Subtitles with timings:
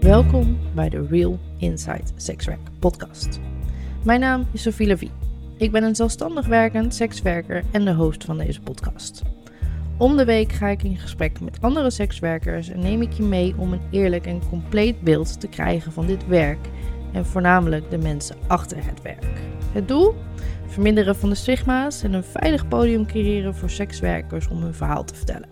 [0.00, 3.40] Welkom bij de Real Inside Sexwerk podcast.
[4.04, 5.10] Mijn naam is Sophie Levie.
[5.56, 9.22] Ik ben een zelfstandig werkend sekswerker en de host van deze podcast.
[9.96, 13.54] Om de week ga ik in gesprek met andere sekswerkers en neem ik je mee
[13.56, 16.68] om een eerlijk en compleet beeld te krijgen van dit werk
[17.12, 19.57] en voornamelijk de mensen achter het werk.
[19.72, 20.14] Het doel?
[20.66, 25.14] Verminderen van de stigma's en een veilig podium creëren voor sekswerkers om hun verhaal te
[25.14, 25.48] vertellen.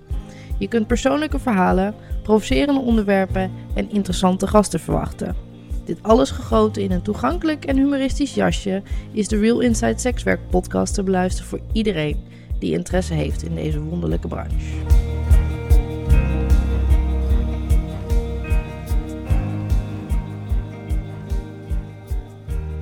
[0.58, 5.36] Je kunt persoonlijke verhalen, provocerende onderwerpen en interessante gasten verwachten.
[5.84, 8.82] Dit alles gegoten in een toegankelijk en humoristisch jasje
[9.12, 12.24] is de Real Inside Sexwerk podcast te beluisteren voor iedereen
[12.58, 14.56] die interesse heeft in deze wonderlijke branche.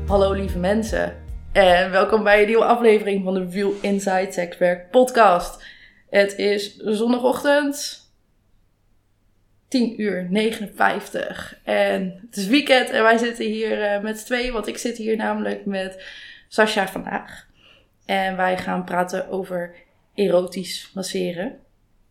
[0.07, 1.24] Hallo lieve mensen
[1.55, 5.65] en welkom bij een nieuwe aflevering van de Real Inside Sexwerk podcast.
[6.11, 8.01] Het is zondagochtend
[9.69, 14.53] 10 uur 59 en het is weekend en wij zitten hier uh, met z'n tweeën,
[14.53, 16.05] want ik zit hier namelijk met
[16.49, 17.47] Sascha vandaag.
[18.07, 19.75] En wij gaan praten over
[20.15, 21.59] erotisch masseren.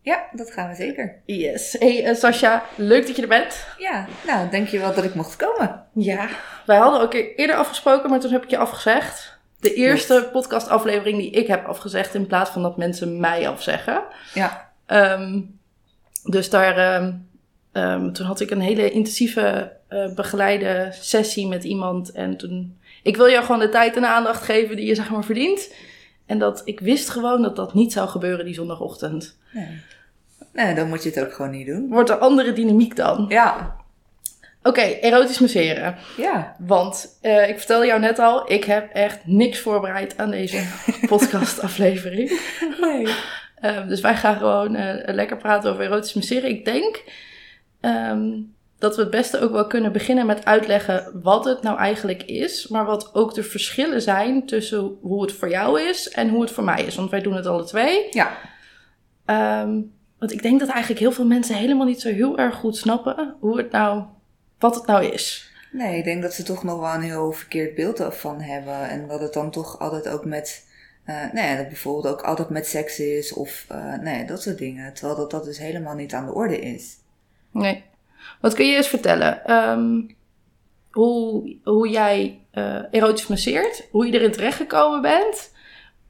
[0.00, 1.20] Ja, dat gaan we zeker.
[1.24, 1.76] Yes.
[1.78, 3.66] Hey uh, Sascha, leuk dat je er bent.
[3.78, 5.86] Ja, nou, dankjewel dat ik mocht komen.
[5.94, 6.28] Ja,
[6.66, 9.33] wij hadden ook eerder afgesproken, maar toen heb ik je afgezegd.
[9.64, 10.30] De eerste yes.
[10.32, 14.02] podcastaflevering die ik heb afgezegd in plaats van dat mensen mij afzeggen.
[14.34, 14.72] Ja.
[14.86, 15.58] Um,
[16.24, 17.28] dus daar, um,
[17.72, 22.12] um, toen had ik een hele intensieve uh, begeleide sessie met iemand.
[22.12, 25.24] En toen, ik wil jou gewoon de tijd en aandacht geven die je zeg maar
[25.24, 25.72] verdient.
[26.26, 29.38] En dat ik wist gewoon dat dat niet zou gebeuren die zondagochtend.
[29.52, 29.80] Nee.
[30.52, 31.88] nee, dan moet je het ook gewoon niet doen.
[31.88, 33.26] Wordt er andere dynamiek dan?
[33.28, 33.76] Ja.
[34.66, 35.96] Oké, okay, erotisch masseren.
[36.16, 36.56] Ja.
[36.58, 40.62] Want uh, ik vertelde jou net al, ik heb echt niks voorbereid aan deze
[41.08, 42.40] podcastaflevering.
[42.80, 43.06] Nee.
[43.60, 46.50] Uh, dus wij gaan gewoon uh, lekker praten over erotisch masseren.
[46.50, 47.02] Ik denk
[47.80, 52.22] um, dat we het beste ook wel kunnen beginnen met uitleggen wat het nou eigenlijk
[52.22, 52.68] is.
[52.68, 56.50] Maar wat ook de verschillen zijn tussen hoe het voor jou is en hoe het
[56.50, 56.94] voor mij is.
[56.94, 58.06] Want wij doen het alle twee.
[58.10, 58.30] Ja.
[59.62, 62.76] Um, want ik denk dat eigenlijk heel veel mensen helemaal niet zo heel erg goed
[62.76, 64.02] snappen hoe het nou
[64.64, 65.50] wat het nou is.
[65.72, 68.88] Nee, ik denk dat ze toch nog wel een heel verkeerd beeld ervan hebben.
[68.88, 70.66] En dat het dan toch altijd ook met,
[71.06, 74.94] uh, nee, dat bijvoorbeeld ook altijd met seks is of uh, nee, dat soort dingen.
[74.94, 76.96] Terwijl dat, dat dus helemaal niet aan de orde is.
[77.50, 77.84] Nee.
[78.40, 79.52] Wat kun je eens vertellen?
[79.52, 80.16] Um,
[80.90, 85.52] hoe, hoe jij uh, erotisch masseert, hoe je erin terechtgekomen bent.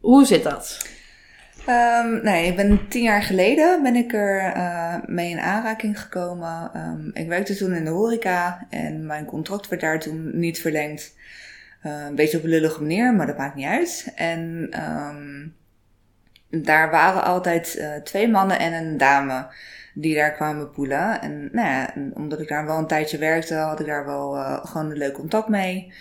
[0.01, 0.89] Hoe zit dat?
[1.69, 6.71] Um, nee, ik ben tien jaar geleden ben ik er uh, mee in aanraking gekomen.
[6.77, 11.15] Um, ik werkte toen in de horeca en mijn contract werd daar toen niet verlengd.
[11.87, 14.13] Uh, een beetje op een lullige manier, maar dat maakt niet uit.
[14.15, 14.71] En
[15.09, 15.55] um,
[16.63, 19.47] daar waren altijd uh, twee mannen en een dame
[19.95, 21.21] die daar kwamen poelen.
[21.21, 24.33] En nou ja, omdat ik daar wel een tijdje werkte, had ik daar wel
[24.65, 25.93] gewoon een leuk contact mee.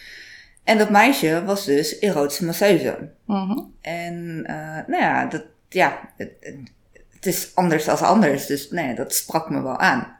[0.64, 3.10] En dat meisje was dus erotische masseuse.
[3.26, 3.74] Mm -hmm.
[3.82, 6.32] En uh, nou ja, dat, ja, het,
[7.14, 8.46] het, is anders dan anders.
[8.46, 10.18] Dus nee, dat sprak me wel aan.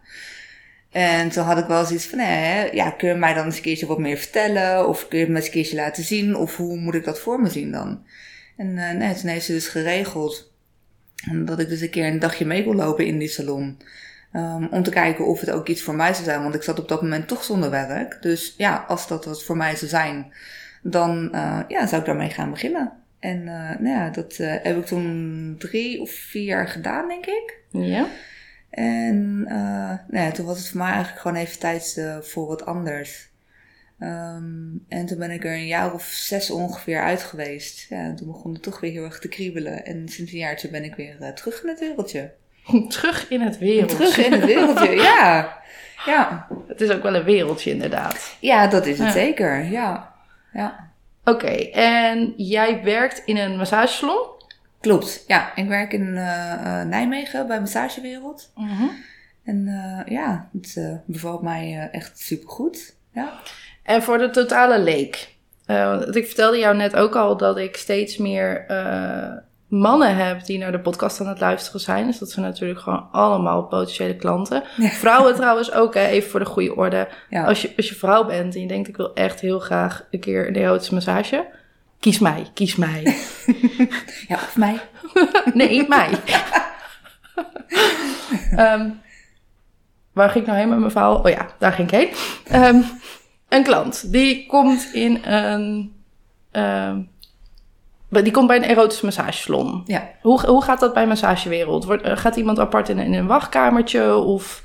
[0.92, 3.62] En toen had ik wel zoiets van, nee, ja, kun je mij dan eens een
[3.62, 4.88] keertje wat meer vertellen?
[4.88, 6.36] Of kun je me eens een keertje laten zien?
[6.36, 8.06] Of hoe moet ik dat voor me zien dan?
[8.58, 10.52] En uh, nee, toen heeft ze dus geregeld
[11.32, 13.78] dat ik dus een keer een dagje mee kon lopen in die salon.
[14.36, 16.42] Um, om te kijken of het ook iets voor mij zou zijn.
[16.42, 18.18] Want ik zat op dat moment toch zonder werk.
[18.22, 20.34] Dus ja, als dat wat voor mij zou zijn,
[20.82, 22.92] dan uh, ja, zou ik daarmee gaan beginnen.
[23.20, 27.26] En uh, nou ja, dat uh, heb ik toen drie of vier jaar gedaan, denk
[27.26, 27.58] ik.
[27.70, 28.08] Ja.
[28.70, 33.32] En nou ja, toen was het voor mij eigenlijk gewoon even tijd voor wat anders.
[34.00, 37.90] Um, en toen ben ik er een jaar of zes ongeveer uit geweest.
[37.90, 39.86] Ja, toen begon het toch weer heel erg te kriebelen.
[39.86, 42.32] En sinds een jaartje ben ik weer terug in het wereldje.
[42.90, 43.96] terug in het wereldje?
[43.98, 45.58] Terug in het wereldje, ja.
[46.06, 46.48] ja.
[46.68, 48.36] Het is ook wel een wereldje inderdaad.
[48.40, 49.14] Ja, dat is het ja.
[49.14, 50.14] zeker, ja.
[50.54, 50.92] ja.
[51.26, 54.26] Oké, okay, en jij werkt in een massagesalon?
[54.80, 55.56] Klopt, ja.
[55.56, 58.52] Ik werk in uh, uh, Nijmegen bij Massagewereld.
[58.56, 58.92] Mm -hmm.
[59.44, 59.66] En
[60.08, 62.96] ja, het bevalt mij echt supergoed.
[63.14, 63.34] Ja.
[63.84, 65.34] En voor de totale leek.
[65.68, 68.66] Uh, ik vertelde jou net ook al dat ik steeds meer
[69.74, 72.06] mannen heb die naar de podcast aan het luisteren zijn.
[72.06, 74.64] Dus dat zijn natuurlijk gewoon allemaal potentiële klanten.
[74.78, 74.90] Ja.
[74.90, 77.08] Vrouwen trouwens ook, hè, even voor de goede orde.
[77.30, 77.46] Ja.
[77.46, 80.20] Als, je, als je vrouw bent en je denkt ik wil echt heel graag een
[80.20, 81.46] keer een erotische massage.
[82.00, 83.04] Kies mij, kies mij.
[84.28, 84.80] ja, of mij.
[85.54, 86.10] nee, mij.
[88.52, 89.02] um,
[90.14, 91.18] waar ging ik nou heen met mijn verhaal?
[91.18, 92.64] Oh ja, daar ging ik heen.
[92.64, 92.86] Um,
[93.50, 95.94] een klant die komt in een.
[96.52, 96.96] Uh,
[98.22, 99.82] die komt bij een erotische massagesalon.
[99.86, 100.10] Ja.
[100.22, 101.86] Hoe, hoe gaat dat bij massagewereld?
[101.86, 104.64] Wordt, eh, gaat iemand apart in, een- in een wachtkamertje of...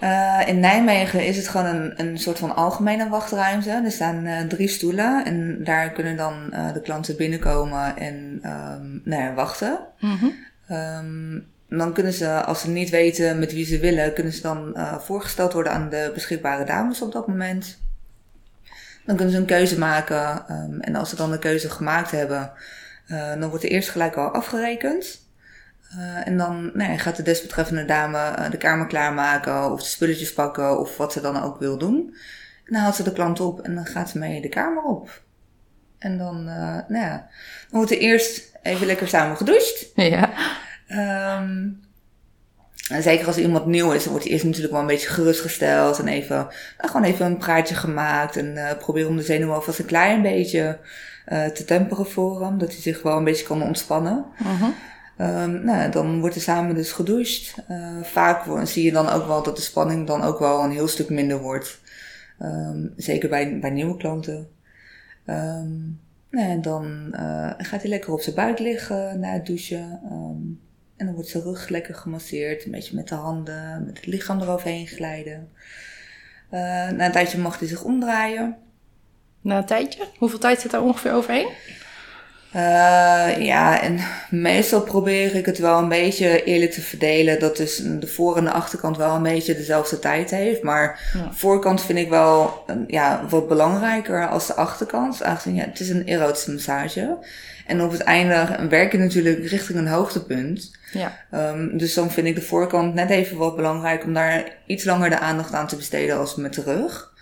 [0.00, 3.70] Eh, in Nijmegen is het gewoon een, een soort van algemene wachtruimte.
[3.84, 6.34] Er staan eh, drie stoelen en daar kunnen dan
[6.74, 9.78] de klanten binnenkomen en ehm, nou ja, wachten.
[10.68, 11.38] Ehm,
[11.68, 15.52] dan kunnen ze, als ze niet weten met wie ze willen, kunnen ze dan voorgesteld
[15.52, 17.78] worden aan de beschikbare dames op dat moment.
[19.10, 20.46] Dan kunnen ze een keuze maken.
[20.48, 22.52] ehm, en als ze dan de keuze gemaakt hebben,
[23.06, 25.20] eh, dan wordt er eerst gelijk al afgerekend.
[25.90, 29.88] Eh, en dan nou ja, gaat de desbetreffende dame eh, de kamer klaarmaken of de
[29.88, 32.14] spulletjes pakken of wat ze dan ook wil doen.
[32.64, 35.22] En dan haalt ze de klant op en dan gaat ze mee de kamer op.
[35.98, 37.16] En dan, eh, nou ja,
[37.70, 39.86] dan wordt er eerst even lekker samen gedoucht.
[39.94, 40.32] Ja.
[40.86, 41.68] Ehm,
[42.90, 45.98] en zeker als iemand nieuw is, dan wordt hij eerst natuurlijk wel een beetje gerustgesteld.
[45.98, 48.36] En even, nou, gewoon even een praatje gemaakt.
[48.36, 50.78] En eh probeer om de zenuwen alvast een klein beetje
[51.24, 52.58] eh, te temperen voor hem.
[52.58, 54.24] Dat hij zich wel een beetje kan ontspannen.
[54.38, 54.70] Mhm.
[55.16, 57.54] Ehm, nou, dan wordt er samen dus gedoucht.
[57.68, 60.88] Eh, vaak zie je dan ook wel dat de spanning dan ook wel een heel
[60.88, 61.80] stuk minder wordt.
[62.38, 64.48] Ehm, zeker bij, bij nieuwe klanten.
[65.24, 65.78] Ehm,
[66.30, 70.00] nou, en dan eh, gaat hij lekker op zijn buik liggen na het douchen.
[71.00, 72.64] En dan wordt zijn rug lekker gemasseerd.
[72.64, 75.48] Een beetje met de handen, met het lichaam eroverheen glijden.
[76.50, 78.56] Eh, na een tijdje mag hij zich omdraaien.
[79.40, 80.02] Na een tijdje?
[80.18, 81.48] Hoeveel tijd zit daar ongeveer overheen?
[82.52, 82.60] Eh,
[83.46, 83.98] ja, en
[84.30, 87.40] meestal probeer ik het wel een beetje eerlijk te verdelen.
[87.40, 90.62] Dat dus de voor- en de achterkant wel een beetje dezelfde tijd heeft.
[90.62, 91.32] Maar Ja.
[91.32, 95.22] voorkant vind ik wel eh, ja, wat belangrijker als de achterkant.
[95.22, 97.18] Aangezien ja, het is een erotische massage.
[97.66, 100.78] En op het einde werk je natuurlijk richting een hoogtepunt.
[100.92, 101.18] Ja.
[101.30, 105.10] Ehm, dus dan vind ik de voorkant net even wat belangrijk om daar iets langer
[105.10, 107.12] de aandacht aan te besteden als met de rug.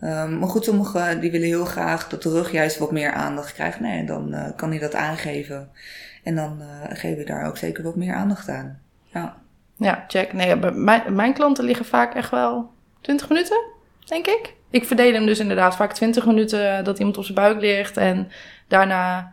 [0.00, 3.52] Ehm, maar goed, sommigen die willen heel graag dat de rug juist wat meer aandacht
[3.52, 3.80] krijgt.
[3.80, 5.70] Nee, dan eh, kan hij dat aangeven.
[6.24, 8.80] En dan eh, geef ik daar ook zeker wat meer aandacht aan.
[9.02, 9.36] Ja.
[9.76, 10.32] Ja, check.
[10.32, 12.70] Nee, mijn, mijn klanten liggen vaak echt wel
[13.00, 13.62] 20 minuten,
[14.04, 14.54] denk ik.
[14.70, 17.96] Ik verdeel hem dus inderdaad vaak 20 minuten dat iemand op zijn buik ligt.
[17.96, 18.30] En
[18.68, 19.32] daarna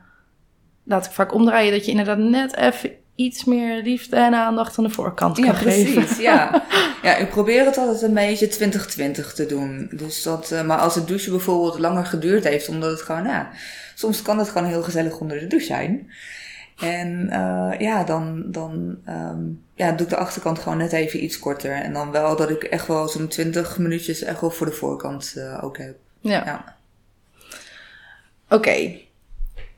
[0.84, 4.84] laat ik vaak omdraaien dat je inderdaad net even iets meer liefde en aandacht aan
[4.84, 5.94] de voorkant kan Ja, geven.
[5.94, 6.18] precies.
[6.18, 6.64] Ja.
[7.04, 9.90] ja, ik probeer het altijd een beetje 2020 te doen.
[9.92, 13.50] Dus dat, eh, maar als het douchen bijvoorbeeld langer geduurd heeft, omdat het gewoon, ja,
[13.96, 16.12] soms kan het gewoon heel gezellig onder de douche zijn.
[16.80, 19.42] En eh, ja, dan, dan ehm,
[19.76, 21.72] ja, doe ik de achterkant gewoon net even iets korter.
[21.72, 25.34] En dan wel dat ik echt wel zo'n 20 minuutjes echt wel voor de voorkant
[25.38, 25.96] eh, ook heb.
[26.20, 26.46] Ja.
[26.46, 26.76] Ja.
[28.50, 28.92] Oké.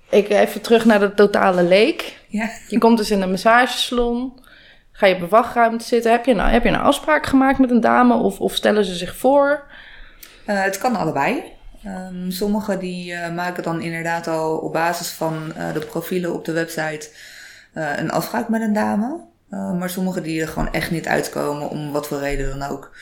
[0.09, 2.17] Ik even terug naar de totale leek.
[2.27, 2.49] Ja.
[2.67, 4.39] Je komt dus in een massagesalon.
[4.91, 6.11] Ga je op een wachtruimte zitten.
[6.11, 8.13] Heb je, nou, heb je een afspraak gemaakt met een dame?
[8.13, 9.63] Of, of stellen ze zich voor?
[10.45, 11.43] Eh, het kan allebei.
[11.83, 16.45] Ehm sommigen die eh, maken dan inderdaad al op basis van eh, de profielen op
[16.45, 17.09] de website
[17.73, 19.27] een afspraak met een dame.
[19.49, 22.95] Maar sommigen die er gewoon echt niet uitkomen, om wat voor reden dan ook.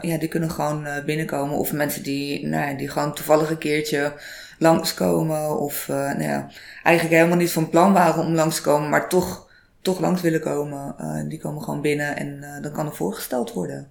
[0.00, 1.56] ja, die kunnen gewoon binnenkomen.
[1.56, 4.12] Of mensen die, nou ja, die gewoon toevallig een keertje
[4.60, 5.58] langskomen.
[5.58, 6.48] Of eh, nou ja,
[6.82, 9.50] eigenlijk helemaal niet van plan waren om langs te komen, maar toch,
[9.82, 10.94] toch langs willen komen.
[10.98, 13.88] Eh, die komen gewoon binnen en eh, dan kan er voorgesteld worden.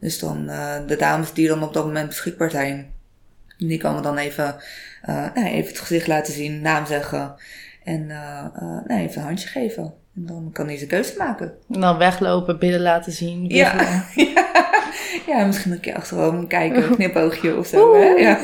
[0.00, 0.46] Dus dan
[0.86, 2.92] de dames die dan op dat moment beschikbaar zijn,
[3.58, 4.56] die komen dan even,
[5.06, 7.34] nou, even het gezicht laten zien, naam zeggen
[7.84, 9.94] en nou, even een handje geven.
[10.14, 11.52] En dan kan hij zijn keuze maken.
[11.72, 13.48] En dan weglopen, billen laten zien.
[13.48, 14.04] Ja.
[15.26, 17.94] Ja, misschien een keer achterom kijken, een knipoogje of zo.
[17.94, 18.04] Hè?
[18.04, 18.38] Ja.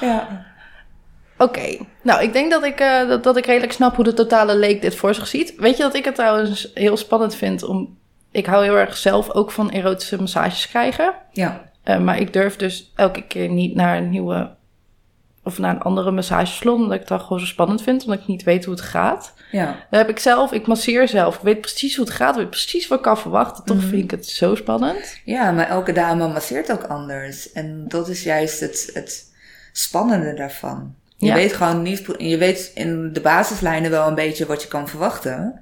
[0.00, 0.46] Ja.
[1.38, 4.56] Oké, nou ik denk dat ik, eh, dat, dat ik redelijk snap hoe de totale
[4.56, 5.54] leek dit voor zich ziet.
[5.56, 7.98] Weet je dat ik het trouwens heel spannend vind om...
[8.30, 11.14] Ik hou heel erg zelf ook van erotische massages krijgen.
[11.32, 11.70] Ja.
[11.82, 14.50] Eh, maar ik durf dus elke keer niet naar een nieuwe...
[15.42, 18.04] Of naar een andere massagesalon, omdat ik het dan gewoon zo spannend vind.
[18.04, 19.34] Omdat ik niet weet hoe het gaat.
[19.50, 19.64] Ja.
[19.90, 21.34] Dan heb ik zelf, ik masseer zelf.
[21.36, 23.64] Ik weet precies hoe het gaat, ik weet precies wat ik kan verwachten.
[23.64, 23.86] Toch Mhm.
[23.86, 25.20] vind ik het zo spannend.
[25.24, 27.52] ja, maar elke dame masseert ook anders.
[27.52, 29.32] En dat is juist het, het
[29.76, 30.94] spannende daarvan.
[31.16, 31.34] Je Ja.
[31.34, 35.60] weet gewoon niet, je weet in de basislijnen wel een beetje wat je kan verwachten.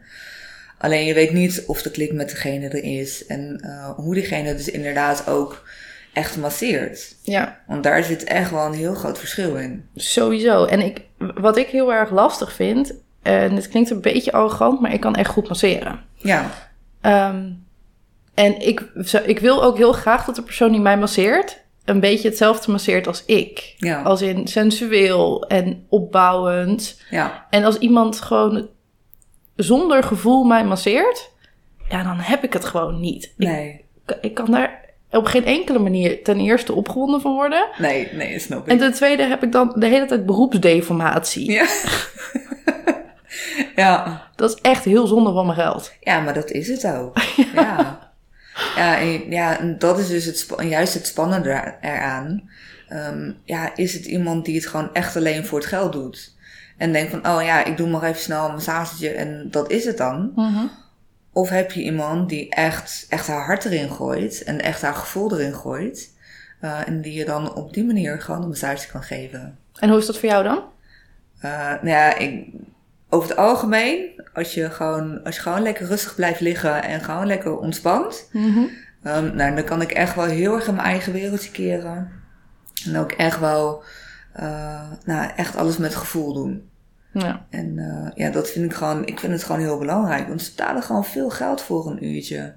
[0.79, 3.27] Alleen je weet niet of de klik met degene er is.
[3.27, 5.65] En eh, hoe diegene dus inderdaad ook
[6.13, 7.15] echt masseert.
[7.23, 9.89] Ja, Want daar zit echt wel een heel groot verschil in.
[9.95, 10.65] sowieso.
[10.65, 12.93] En ik, wat ik heel erg lastig vind...
[13.23, 16.01] En het klinkt een beetje arrogant, maar ik kan echt goed masseren.
[16.17, 16.51] Ja,
[17.01, 17.51] Ehm,
[18.35, 18.81] en ik,
[19.25, 21.62] ik wil ook heel graag dat de persoon die mij masseert...
[21.85, 23.75] een beetje hetzelfde masseert als ik.
[23.77, 27.01] ja, Als in sensueel en opbouwend.
[27.11, 28.69] ja, En als iemand gewoon
[29.57, 31.31] zonder gevoel mij masseert...
[31.89, 33.33] ja, dan heb ik het gewoon niet.
[33.37, 33.85] Ik,
[34.21, 37.69] ik kan daar op geen enkele manier ten eerste opgewonden van worden.
[37.79, 38.73] Nee, nee, snap ik.
[38.73, 41.51] En ten tweede heb ik dan de hele tijd beroepsdeformatie.
[41.51, 41.67] Ja.
[43.77, 44.23] ja.
[44.37, 45.93] Dat is echt heel zonde van mijn geld.
[46.01, 47.17] Ja, maar dat is het ook.
[47.55, 47.63] ja.
[47.63, 48.02] Ja,
[48.77, 52.51] en, ja, en dat is dus het, juist het spannende eraan.
[52.89, 56.35] Ehm, ja, is het iemand die het gewoon echt alleen voor het geld doet?
[56.77, 59.85] En denkt van, oh ja, ik doe maar even snel een massagetje en dat is
[59.85, 60.33] het dan.
[61.33, 65.33] Of heb je iemand die echt, echt haar hart erin gooit en echt haar gevoel
[65.33, 66.11] erin gooit.
[66.61, 69.59] eh, en die je dan op die manier gewoon een massage kan geven.
[69.79, 70.63] En hoe is dat voor jou dan?
[71.41, 72.47] Eh, nou ja, ik,
[73.13, 77.27] over het algemeen, als je, gewoon, als je gewoon lekker rustig blijft liggen en gewoon
[77.27, 78.29] lekker ontspant,
[79.03, 82.11] ehm, nou, dan kan ik echt wel heel erg in mijn eigen wereldje keren.
[82.85, 83.83] En ook echt wel,
[84.33, 86.71] eh, nou, echt alles met gevoel doen.
[87.13, 87.47] Ja.
[87.51, 90.29] En eh, ja, dat vind ik gewoon, ik vind het gewoon heel belangrijk.
[90.29, 92.55] Want ze betalen gewoon veel geld voor een uurtje.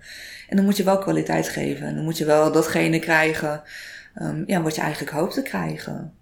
[0.49, 1.87] En dan moet je wel kwaliteit geven.
[1.87, 3.61] En dan moet je wel datgene krijgen,
[4.13, 6.13] ehm, ja, wat je eigenlijk hoopt te krijgen.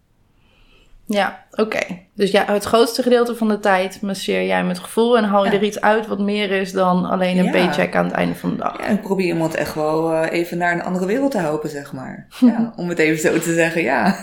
[1.05, 1.79] Ja, oké.
[2.15, 5.51] Dus ja, het grootste gedeelte van de tijd masseer jij met gevoel en haal je
[5.51, 5.57] Ja.
[5.57, 7.51] er iets uit wat meer is dan alleen een Ja.
[7.51, 8.77] paycheck aan het einde van de dag.
[8.77, 11.93] Ja, ik probeer iemand echt wel eh, even naar een andere wereld te helpen, zeg
[11.93, 12.27] maar.
[12.39, 14.15] Ja, om het even zo te zeggen, ja.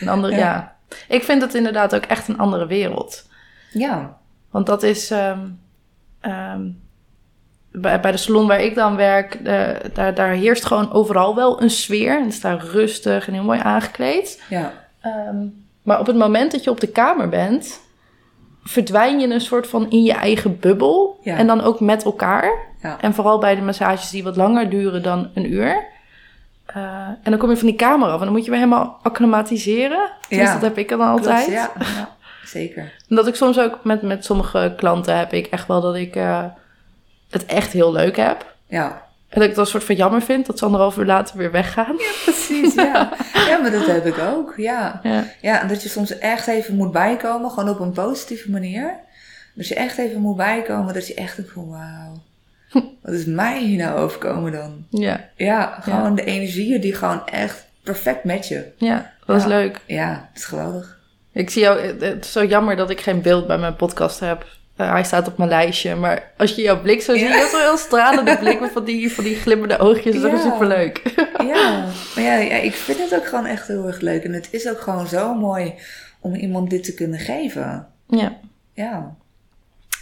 [0.00, 0.38] Een andere, ja.
[0.38, 0.76] Ja.
[1.08, 3.28] Ik vind het inderdaad ook echt een andere wereld.
[3.72, 4.16] Ja,
[4.50, 5.10] Want dat is.
[5.10, 5.40] ehm,
[6.20, 6.60] ehm,
[7.72, 11.62] bij, bij de salon waar ik dan werk, eh, daar, daar heerst gewoon overal wel
[11.62, 12.16] een sfeer.
[12.16, 14.42] En het is daar rustig en heel mooi aangekleed.
[14.48, 15.36] ja, Ehm,
[15.82, 17.80] maar op het moment dat je op de kamer bent,
[18.64, 21.18] verdwijn je een soort van in je eigen bubbel.
[21.22, 21.36] Ja.
[21.36, 22.52] En dan ook met elkaar.
[22.82, 23.00] ja.
[23.00, 25.84] En vooral bij de massages die wat langer duren dan een uur.
[26.66, 26.82] Eh,
[27.22, 30.10] en dan kom je van die kamer af en dan moet je weer helemaal acclimatiseren.
[30.28, 30.52] Dus Ja.
[30.52, 31.44] dat heb ik dan altijd.
[31.44, 32.08] Klopt, ja, ja,
[32.44, 32.92] zeker.
[33.08, 36.44] Dat ik soms ook met, met sommige klanten heb ik echt wel dat ik eh,
[37.30, 38.54] het echt heel leuk heb.
[38.66, 41.36] Ja, En dat ik het een soort van jammer vind dat ze anderhalf uur later
[41.36, 41.96] weer weggaan.
[42.24, 43.12] precies, ja.
[43.48, 45.00] Ja, maar dat heb ik ook, ja.
[45.02, 45.24] Ja.
[45.40, 48.94] Ja, dat je soms echt even moet bijkomen, gewoon op een positieve manier.
[49.54, 52.22] Dat je echt even moet bijkomen, dat je echt denkt van wauw,
[53.02, 54.86] wat is mij hier nou overkomen dan?
[54.90, 58.64] Ja, Ja, gewoon de energieën die gewoon echt perfect matchen.
[58.76, 59.48] ja dat is Ja.
[59.48, 59.80] leuk.
[59.86, 60.98] Ja, het is geweldig.
[61.32, 64.46] Ik zie jou, het is zo jammer dat ik geen beeld bij mijn podcast heb.
[64.82, 67.36] Eh, hij staat op mijn lijstje, maar als je jouw blik zo ziet, Ja.
[67.36, 70.20] dat is wel heel stralende blik met van die, van die glimmende oogjes.
[70.20, 70.50] Dat is Ja.
[70.52, 71.02] superleuk.
[71.46, 71.84] Ja,
[72.14, 74.24] maar ja, ja, ik vind het ook gewoon echt heel erg leuk.
[74.24, 75.74] En het is ook gewoon zo mooi
[76.20, 77.86] om iemand dit te kunnen geven.
[78.06, 78.36] Ja.
[78.74, 79.14] Ja,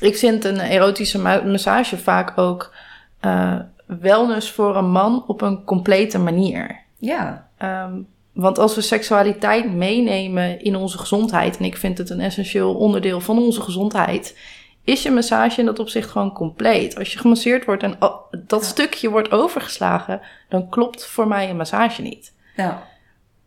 [0.01, 2.75] Ik vind een erotische ma- massage vaak ook
[3.21, 3.57] eh,
[3.87, 6.79] wellness voor een man op een complete manier.
[6.99, 7.93] ja, Ehm,
[8.33, 13.21] want als we seksualiteit meenemen in onze gezondheid, en ik vind het een essentieel onderdeel
[13.21, 14.37] van onze gezondheid,
[14.85, 16.99] is je massage in dat opzicht gewoon compleet.
[16.99, 17.99] Als je gemasseerd wordt en
[18.47, 22.33] dat stukje wordt overgeslagen, dan klopt voor mij een massage niet.
[22.57, 22.89] ja,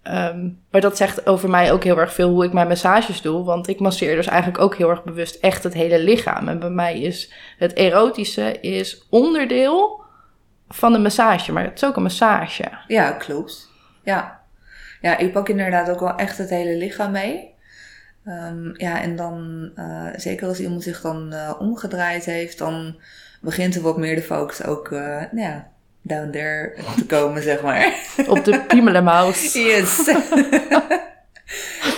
[0.04, 3.44] Ehm, maar dat zegt over mij ook heel erg veel hoe ik mijn massages doe.
[3.44, 6.48] Want ik masseer dus eigenlijk ook heel erg bewust echt het hele lichaam.
[6.48, 10.02] En bij mij is het erotische is onderdeel
[10.70, 11.52] van de massage.
[11.52, 12.72] Maar het is ook een massage.
[12.88, 13.70] ja, klopt.
[14.04, 14.42] Ja.
[15.02, 17.53] ja, ik pak inderdaad ook wel echt het hele lichaam mee.
[18.26, 22.96] Ehm, ja, en dan, eh, zeker als iemand zich dan eh, omgedraaid heeft, dan
[23.42, 25.68] begint er wat meer de focus ook, eh, nou ja,
[26.02, 27.94] down there te komen, zeg maar.
[28.28, 29.54] Op de piemelenmaus.
[29.64, 30.06] Yes.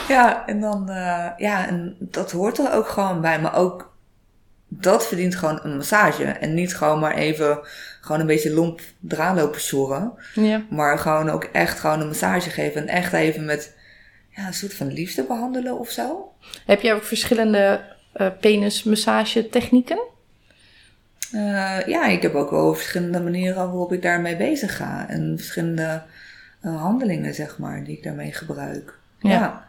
[0.08, 3.40] ja, en dan, eh, ja, en dat hoort er ook gewoon bij.
[3.40, 3.94] Maar ook
[4.68, 6.24] dat verdient gewoon een massage.
[6.24, 7.60] En niet gewoon maar even,
[8.02, 10.14] gewoon een beetje lomp eraan lopen sjorren.
[10.34, 10.62] Ja.
[10.70, 12.82] Maar gewoon ook echt gewoon een massage geven.
[12.82, 13.76] En echt even met,
[14.36, 16.32] ja, een soort van liefde behandelen of zo.
[16.66, 17.82] Heb jij ook verschillende
[18.14, 20.00] eh penismassage technieken?
[21.32, 25.06] Eh, ja, ik heb ook wel verschillende manieren waarop ik daarmee bezig ga.
[25.10, 26.04] En verschillende
[26.62, 29.00] eh, handelingen, zeg maar, die ik daarmee gebruik.
[29.20, 29.30] Ja.
[29.30, 29.66] ja.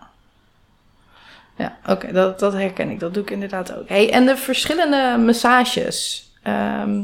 [1.57, 3.01] Ja, oké, dat, dat herken ik.
[3.01, 3.89] Dat doe ik inderdaad ook.
[3.89, 6.31] Hey, en de verschillende massages.
[6.43, 7.03] Ehm,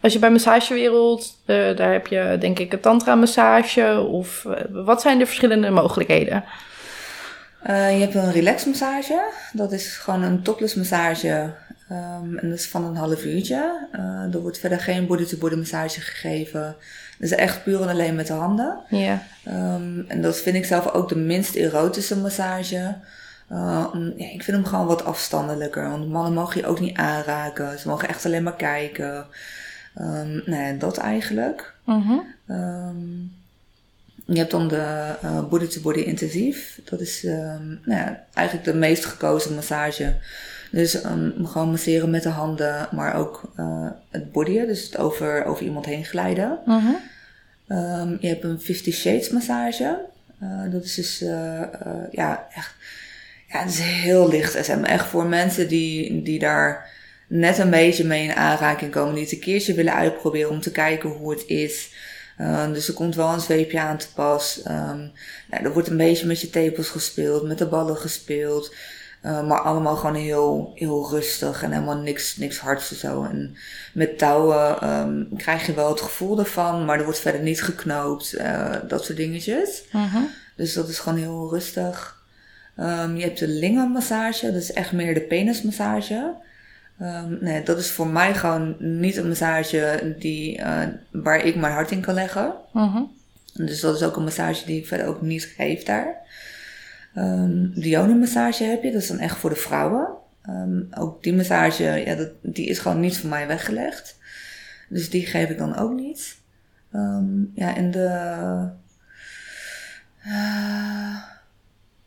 [0.00, 4.00] als je bij massagewereld, eh, daar heb je denk ik een tantra-massage.
[4.00, 6.44] Of eh, wat zijn de verschillende mogelijkheden?
[7.66, 9.22] Eh, je hebt een relaxmassage.
[9.52, 11.54] Dat is gewoon een topless massage.
[11.88, 13.88] Ehm, en dat is van een half uurtje.
[13.92, 16.60] Eh, er wordt verder geen body-to-body massage gegeven.
[17.18, 18.78] Dat is echt puur en alleen met de handen.
[18.88, 22.94] Ja, Ehm, en dat vind ik zelf ook de minst erotische massage.
[23.48, 25.90] Eh, ja, ik vind hem gewoon wat afstandelijker.
[25.90, 27.78] Want mannen mogen je ook niet aanraken.
[27.78, 29.26] Ze mogen echt alleen maar kijken.
[29.94, 31.74] Ehm nee, dat eigenlijk.
[31.84, 32.18] Mhm.
[32.46, 32.96] Ehm,
[34.26, 36.80] je hebt dan de eh, body-to-body intensief.
[36.84, 40.14] Dat is ehm, nou ja, eigenlijk de meest gekozen massage.
[40.70, 45.44] Dus ehm, gewoon masseren met de handen, maar ook eh, het bodyen, dus het over,
[45.44, 46.58] over iemand heen glijden.
[46.64, 46.92] Mhm.
[47.68, 50.04] Ehm, je hebt een Fifty Shades massage.
[50.40, 51.18] Eh, dat is dus,
[52.10, 52.74] ja, echt,
[53.48, 54.84] ja, het is heel licht SM.
[54.84, 56.90] Echt voor mensen die, die daar
[57.28, 59.14] net een beetje mee in aanraking komen.
[59.14, 61.90] Die het een keertje willen uitproberen om te kijken hoe het is.
[62.40, 64.60] Uh, dus er komt wel een zweepje aan te pas.
[64.68, 65.12] Um,
[65.50, 68.74] nou, er wordt een beetje met je tepels gespeeld, met de ballen gespeeld.
[69.22, 73.24] Uh, maar allemaal gewoon heel, heel rustig en helemaal niks, niks hards of zo.
[73.24, 73.56] En
[73.94, 78.34] met touwen um, krijg je wel het gevoel ervan, maar er wordt verder niet geknoopt.
[78.38, 79.82] Uh, dat soort dingetjes.
[79.92, 80.22] Mhm.
[80.56, 82.24] Dus dat is gewoon heel rustig.
[82.80, 86.34] Um, je hebt de lingenmassage, dat is echt meer de penismassage.
[87.02, 91.72] Um, nee, dat is voor mij gewoon niet een massage die, uh, waar ik mijn
[91.72, 92.54] hart in kan leggen.
[92.72, 93.02] Mhm.
[93.52, 96.16] Dus dat is ook een massage die ik verder ook niet geef daar.
[97.16, 100.08] Um, de massage heb je, dat is dan echt voor de vrouwen.
[100.48, 104.18] Um, ook die massage, ja, dat, die is gewoon niet voor mij weggelegd.
[104.88, 106.36] Dus die geef ik dan ook niet.
[106.94, 108.08] Um, ja, en de.
[110.26, 111.16] Uh,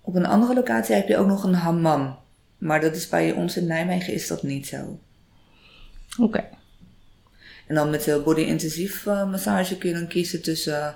[0.01, 2.17] op een andere locatie heb je ook nog een hammam.
[2.59, 4.99] Maar dat is bij ons in Nijmegen is dat niet zo.
[6.17, 6.23] Oké.
[6.23, 6.49] Okay.
[7.67, 10.95] En dan met de body-intensief uh, massage kun je dan kiezen tussen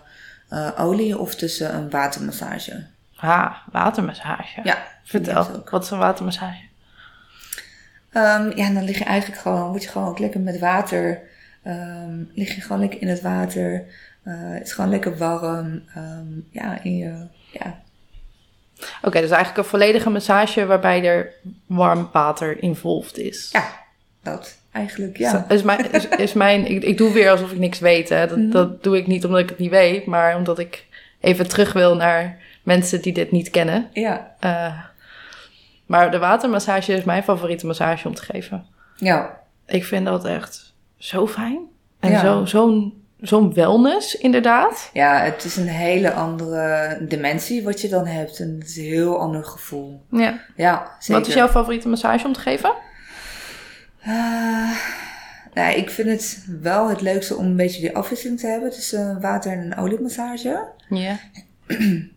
[0.50, 2.86] uh, olie of tussen een watermassage.
[3.16, 4.62] Ah, watermassage.
[4.64, 4.88] Ja.
[5.04, 6.62] Vertel, wat is een watermassage?
[8.14, 11.22] Um, ja, dan lig je eigenlijk gewoon, word je gewoon ook lekker met water.
[11.68, 13.86] Um, lig je gewoon lekker in het water.
[14.24, 15.84] Uh, het is gewoon lekker warm.
[15.98, 17.83] Um, ja, in je, ja.
[18.78, 21.34] Oké, okay, dus eigenlijk een volledige massage waarbij er
[21.66, 23.50] warm water involved is.
[23.52, 23.66] Ja,
[24.24, 25.46] dat eigenlijk, ja.
[25.50, 28.10] Is mijn, is, is mijn, ik, ik doe weer alsof ik niks weet.
[28.10, 28.28] Hè.
[28.28, 28.52] Dat, mm -hmm.
[28.52, 30.86] dat doe ik niet omdat ik het niet weet, maar omdat ik
[31.20, 33.90] even terug wil naar mensen die dit niet kennen.
[33.94, 34.36] Ja.
[34.44, 34.80] Uh,
[35.86, 38.66] maar de watermassage is mijn favoriete massage om te geven.
[38.96, 39.40] Ja.
[39.66, 41.60] Ik vind dat echt zo fijn.
[42.00, 42.20] En ja.
[42.20, 44.90] zo, zo'n zo'n wellness, inderdaad.
[44.94, 48.40] Ja, het is een hele andere dimensie wat je dan hebt.
[48.40, 50.02] En het is een heel ander gevoel.
[50.10, 50.40] Ja.
[50.56, 51.22] Ja, zeker.
[51.22, 52.74] Wat is jouw favoriete massage om te geven?
[54.08, 54.78] Uh,
[55.54, 59.22] nou, ik vind het wel het leukste om een beetje die afwisseling te hebben tussen
[59.22, 60.68] water- en een oliemassage.
[60.90, 61.20] Ja.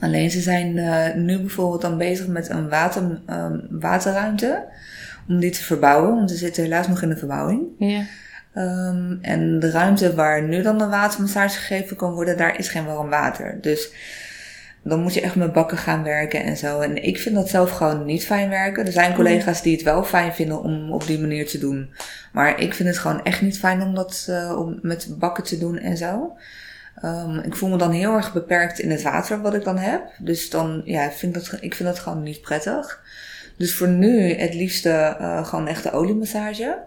[0.00, 4.64] Alleen ze zijn uh, nu bijvoorbeeld dan bezig met een water, um, waterruimte.
[5.28, 7.62] Om die te verbouwen, want ze zitten helaas nog in de verbouwing.
[7.78, 8.02] Ja.
[8.56, 12.84] Um, en de ruimte waar nu dan een watermassage gegeven kan worden, daar is geen
[12.84, 13.58] warm water.
[13.60, 13.92] Dus
[14.82, 16.80] dan moet je echt met bakken gaan werken en zo.
[16.80, 18.86] En ik vind dat zelf gewoon niet fijn werken.
[18.86, 21.94] Er zijn collega's die het wel fijn vinden om op die manier te doen.
[22.32, 25.58] Maar ik vind het gewoon echt niet fijn om dat uh, om met bakken te
[25.58, 26.36] doen en zo.
[27.04, 30.02] Um, ik voel me dan heel erg beperkt in het water wat ik dan heb.
[30.18, 33.02] Dus dan, ja, vind dat, ik vind dat gewoon niet prettig.
[33.56, 36.78] Dus voor nu het liefste uh, gewoon echt de oliemassage.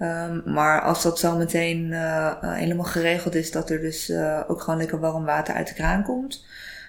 [0.00, 4.60] Um, maar als dat zo meteen uh, helemaal geregeld is, dat er dus uh, ook
[4.60, 6.46] gewoon lekker warm water uit de kraan komt,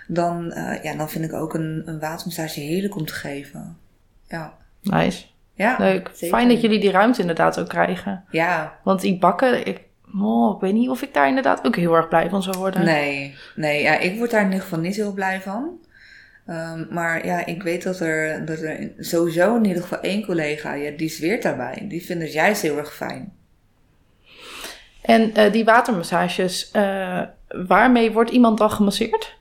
[0.08, 3.78] dan, ja, dan vind ik ook een, een watermassage heerlijk om te geven.
[4.28, 4.54] Ja.
[4.82, 5.26] Nice.
[5.54, 6.10] Ja, Leuk.
[6.13, 6.38] Zeker.
[6.38, 8.24] Fijn dat jullie die ruimte inderdaad ook krijgen.
[8.30, 8.80] Ja.
[8.84, 9.82] Want die bakken, ik,
[10.22, 12.86] oh, ik weet niet of ik daar inderdaad ook heel erg blij van zou worden.
[12.86, 15.80] Nee, nee ja, ik word daar in ieder geval niet heel blij van.
[16.49, 20.73] Um, maar ja, ik weet dat er, dat er sowieso in ieder geval één collega,
[20.73, 21.85] ja, die zweert daarbij.
[21.88, 23.33] Die vindt het juist heel erg fijn.
[25.01, 29.38] En uh, die watermassages, uh, waarmee wordt iemand dan gemasseerd?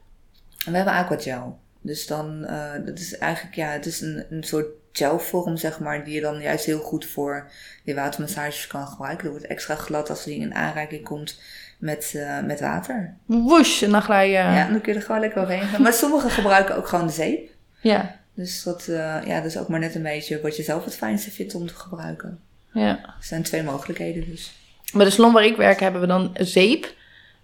[0.64, 1.58] We hebben aquagel.
[1.80, 6.04] Dus dan, uh, dat is eigenlijk, ja, het is een, een soort gelvorm, zeg maar,
[6.04, 7.50] die je dan juist heel goed voor
[7.84, 9.24] die watermassages kan gebruiken.
[9.24, 11.40] Dat wordt extra glad als die in aanraking komt
[11.78, 13.16] met, uh, met water.
[13.26, 14.32] Woesh, en dan glij je...
[14.32, 15.82] Ja, dan kun je er gewoon lekker overheen gaan.
[15.82, 17.50] Maar sommigen gebruiken ook gewoon de zeep.
[17.80, 18.16] Ja.
[18.34, 20.96] Dus dat, uh, ja, dat is ook maar net een beetje wat je zelf het
[20.96, 22.40] fijnste vindt om te gebruiken.
[22.72, 22.88] Ja.
[22.88, 24.52] Er zijn twee mogelijkheden dus.
[24.92, 26.94] Bij de salon waar ik werk hebben we dan zeep.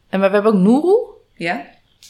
[0.08, 0.96] En we hebben ook Nuru.
[1.34, 1.66] Ja.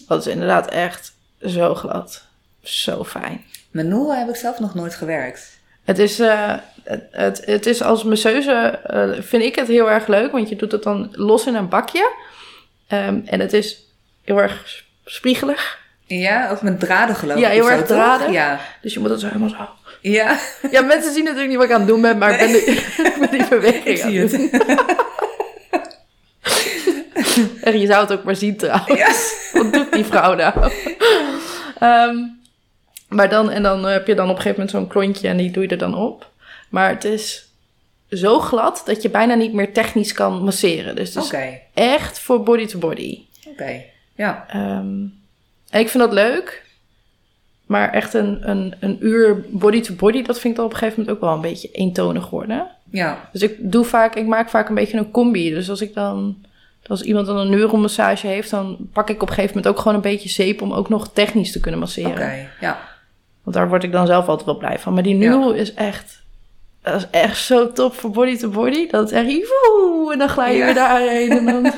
[0.08, 2.26] Dat is inderdaad echt zo glad.
[2.60, 3.44] Zo fijn.
[3.70, 5.53] Met Nuru heb ik zelf nog nooit gewerkt.
[5.84, 10.06] Het is, uh, het, het, het, is als masseuse, uh, vind ik het heel erg
[10.06, 12.12] leuk, want je doet het dan los in een bakje.
[12.88, 13.84] Um, en het is
[14.24, 15.78] heel erg spiegelig.
[16.06, 17.42] Ja, ook met draden geloof ik.
[17.42, 18.32] Ja, heel erg draden.
[18.32, 18.60] Ja.
[18.82, 19.68] Dus je moet het zo helemaal zo.
[20.00, 20.38] Ja.
[20.70, 22.38] Ja, mensen zien natuurlijk niet wat ik aan het doen ben, maar nee.
[22.38, 24.32] ik ben die, ik ben die beweging ik zie het.
[27.68, 29.00] en je zou het ook maar zien trouwens.
[29.00, 29.50] Yes.
[29.52, 30.72] Wat doet die vrouw nou?
[31.82, 32.42] um,
[33.14, 35.50] maar dan, en dan heb je dan op een gegeven moment zo'n klontje en die
[35.50, 36.30] doe je er dan op.
[36.68, 37.48] Maar het is
[38.10, 40.96] zo glad dat je bijna niet meer technisch kan masseren.
[40.96, 41.62] Dus het is okay.
[41.74, 43.20] echt voor body to body.
[43.38, 43.90] Oké, okay.
[44.14, 44.46] ja.
[44.54, 45.14] Um,
[45.70, 46.62] en ik vind dat leuk.
[47.66, 50.78] Maar echt een, een, een uur body to body, dat vind ik dan op een
[50.78, 52.66] gegeven moment ook wel een beetje eentonig worden.
[52.90, 53.28] Ja.
[53.32, 55.50] Dus ik doe vaak, ik maak vaak een beetje een combi.
[55.50, 56.44] Dus als ik dan
[56.86, 59.94] Als iemand dan een neuromassage heeft, dan pak ik op een gegeven moment ook gewoon
[59.94, 62.10] een beetje zeep om ook nog technisch te kunnen masseren.
[62.10, 62.78] Oké, ja.
[63.44, 64.94] Want daar word ik dan zelf altijd wel blij van.
[64.94, 66.22] Maar die neuro is echt,
[66.82, 68.88] dat is echt zo top voor body to body.
[68.90, 70.64] Dat is echt, woe, en dan glij je Ja.
[70.64, 71.30] weer daarheen.
[71.30, 71.62] En dan,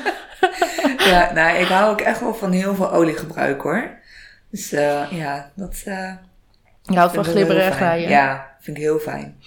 [1.11, 3.89] Ja, nou, ik hou ook echt wel van heel veel oliegebruik hoor.
[4.51, 6.11] Dus eh, ja, dat eh
[6.83, 8.09] je houdt van glibberen en glijden.
[8.09, 9.37] Ja, vind ik heel fijn.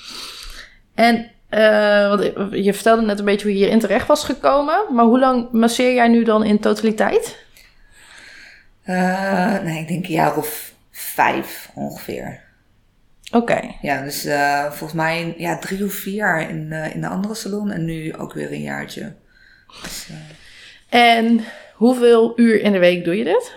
[0.94, 2.22] En uh, want
[2.64, 4.80] je vertelde net een beetje hoe je hierin terecht was gekomen.
[4.94, 7.44] Maar hoe lang masseer jij nu dan in totaliteit?
[8.86, 10.69] Uh, nee, ik denk een jaar of
[11.00, 12.40] vijf ongeveer.
[13.32, 13.52] Oké.
[13.52, 13.76] Okay.
[13.80, 17.34] Ja, dus uh, volgens mij ja, drie of vier jaar in, uh, in de andere
[17.34, 19.12] salon en nu ook weer een jaartje.
[19.82, 20.08] Dus,
[20.88, 23.54] en hoeveel uur in de week doe je dit?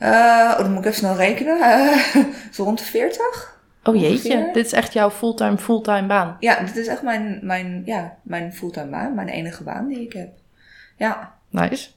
[0.00, 1.58] oh, dan moet ik even snel rekenen.
[2.54, 3.54] zo rond de 40.
[3.82, 4.52] Oh jeetje, ongeveer.
[4.52, 6.36] dit is echt jouw fulltime, fulltime baan.
[6.40, 10.12] Ja, dit is echt mijn, mijn, ja, mijn fulltime baan, mijn enige baan die ik
[10.12, 10.28] heb.
[10.96, 11.34] Ja.
[11.50, 11.88] Nice.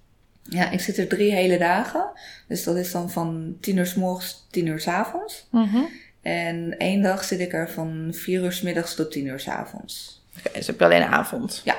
[0.50, 2.10] Ja, ik zit er drie hele dagen.
[2.48, 5.48] Dus dat is dan van tien uur s morgens, tien uur s avonds.
[5.52, 5.88] Mm -hmm.
[6.22, 9.48] En één dag zit ik er van vier uur s middags tot tien uur s
[9.48, 10.24] avonds.
[10.30, 11.62] Oké, okay, dus heb je alleen avond.
[11.64, 11.76] Ja.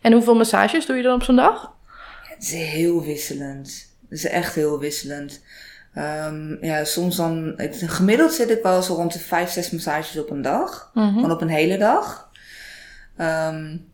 [0.00, 1.72] En hoeveel massages doe je dan op zo'n dag?
[2.22, 3.88] Het is heel wisselend.
[4.08, 5.40] Het is echt heel wisselend.
[5.94, 10.30] Um, ja, soms dan, gemiddeld zit ik wel zo rond de vijf, zes massages op
[10.30, 10.90] een dag.
[10.94, 11.14] Mm -hmm.
[11.14, 12.30] Gewoon op een hele dag.
[13.20, 13.90] Um,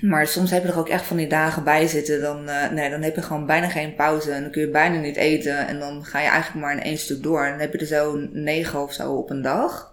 [0.00, 2.20] maar soms heb je er ook echt van die dagen bij zitten.
[2.20, 4.30] Dan, uh, nee, dan heb je gewoon bijna geen pauze.
[4.30, 5.66] En dan kun je bijna niet eten.
[5.66, 7.44] En dan ga je eigenlijk maar in één stuk door.
[7.44, 9.92] En dan heb je er zo negen of zo op een dag.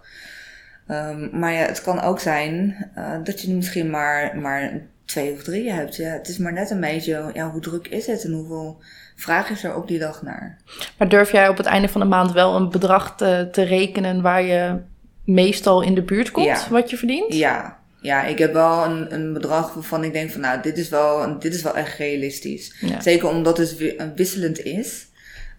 [0.88, 4.72] Um, maar ja, het kan ook zijn uh, dat je misschien maar, maar
[5.04, 5.96] twee of drie hebt.
[5.96, 8.78] Ja, het is maar net een beetje, ja, hoe druk is het en hoeveel
[9.16, 10.56] vraag is er op die dag naar.
[10.98, 14.22] Maar durf jij op het einde van de maand wel een bedrag te, te rekenen
[14.22, 14.76] waar je
[15.24, 16.66] meestal in de buurt komt, Ja.
[16.70, 17.34] wat je verdient?
[17.34, 20.88] Ja, ja ik heb wel een, een bedrag waarvan ik denk van, nou, dit is
[20.88, 22.74] wel, dit is wel echt realistisch.
[22.80, 23.00] Ja.
[23.00, 25.08] Zeker omdat het wi- wisselend is.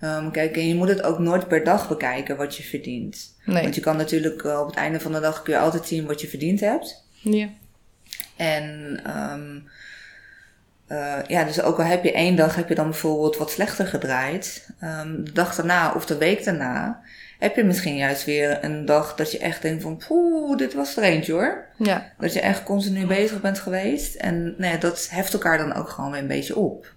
[0.04, 3.36] Um, kijk, en je moet het ook nooit per dag bekijken wat je verdient.
[3.46, 3.62] Nee.
[3.64, 6.06] Want je kan natuurlijk uh, op het einde van de dag kun je altijd zien
[6.06, 7.04] wat je verdiend hebt.
[7.12, 7.50] Ja.
[8.36, 9.00] En
[9.32, 9.70] um,
[10.88, 13.88] uh, ja, dus ook al heb je één dag, heb je dan bijvoorbeeld wat slechter
[13.88, 14.70] gedraaid.
[14.84, 17.02] Um, de dag daarna of de week daarna
[17.42, 20.98] heb je misschien juist weer een dag dat je echt denkt van, poeh, dit was
[20.98, 21.66] er eentje hoor.
[21.78, 22.04] Ja.
[22.18, 24.16] Dat je echt continu bezig bent geweest.
[24.16, 26.94] En nee, dat heft elkaar dan ook gewoon weer een beetje op.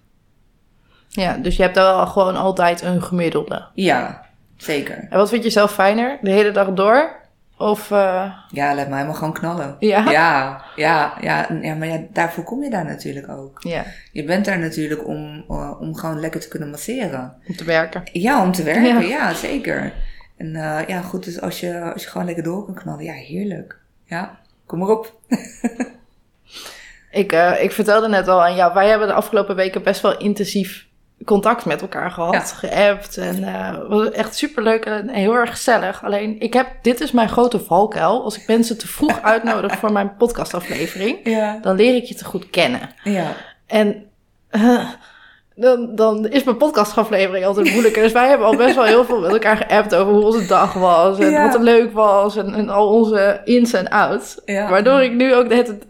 [1.09, 3.65] ja, dus je hebt wel gewoon altijd een gemiddelde.
[3.73, 4.25] Ja,
[4.57, 5.07] zeker.
[5.09, 6.17] En wat vind je zelf fijner?
[6.21, 7.23] De hele dag door?
[7.57, 9.75] Of, uh, Ja, laat mij maar gewoon knallen.
[9.79, 10.11] ja?
[10.11, 13.59] Ja, ja, ja, ja, maar ja, daarvoor kom je daar natuurlijk ook.
[13.63, 17.33] Ja, Je bent daar natuurlijk om, uh, om gewoon lekker te kunnen masseren.
[17.47, 18.03] om te werken.
[18.11, 18.99] Ja, om te werken, Ja.
[18.99, 19.93] ja, zeker.
[20.37, 23.13] En uh, ja, goed, dus als je, als je gewoon lekker door kan knallen, ja,
[23.13, 23.77] heerlijk.
[24.05, 25.13] Ja, kom maar op.
[27.11, 30.17] Ik, uh, ik vertelde net al aan jou, wij hebben de afgelopen weken best wel
[30.17, 30.85] intensief
[31.25, 32.39] contact met elkaar gehad, Ja.
[32.39, 33.17] geappt.
[33.17, 36.03] En uh, het was echt superleuk en heel erg gezellig.
[36.03, 38.23] Alleen, ik heb, dit is mijn grote valkuil.
[38.23, 41.59] Als ik mensen te vroeg uitnodig voor mijn podcastaflevering, Ja.
[41.61, 42.89] dan leer ik je te goed kennen.
[43.03, 43.31] Ja.
[43.65, 44.05] En
[44.51, 44.89] uh,
[45.55, 48.01] dan, dan is mijn podcastaflevering altijd moeilijker.
[48.03, 50.73] Dus wij hebben al best wel heel veel met elkaar geappt over hoe onze dag
[50.73, 51.19] was.
[51.19, 51.45] En Ja.
[51.45, 52.35] wat er leuk was.
[52.37, 54.41] En, en al onze ins en outs.
[54.45, 54.69] Ja.
[54.69, 55.83] Waardoor ik nu ook de hele tijd-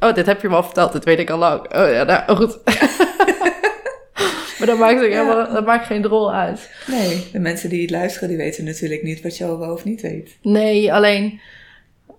[0.00, 0.92] Oh, dit heb je me al verteld.
[0.92, 1.60] Dit weet ik al lang.
[1.60, 2.58] Oh ja, nou goed.
[4.58, 5.22] maar dat maakt, ook Ja.
[5.24, 6.70] helemaal, dat maakt geen drol uit.
[6.86, 9.84] Nee, de mensen die het luisteren, die weten natuurlijk niet wat je al wel of
[9.84, 10.36] niet weet.
[10.42, 11.40] Nee, alleen...